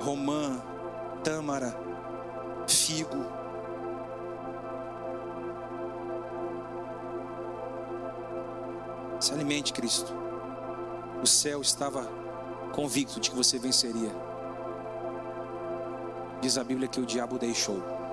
[0.00, 0.60] romã,
[1.22, 1.78] tâmara,
[2.66, 3.24] figo.
[9.20, 10.12] Se alimente, Cristo.
[11.22, 12.02] O céu estava
[12.72, 14.10] convicto de que você venceria.
[16.40, 18.07] Diz a Bíblia que o diabo deixou.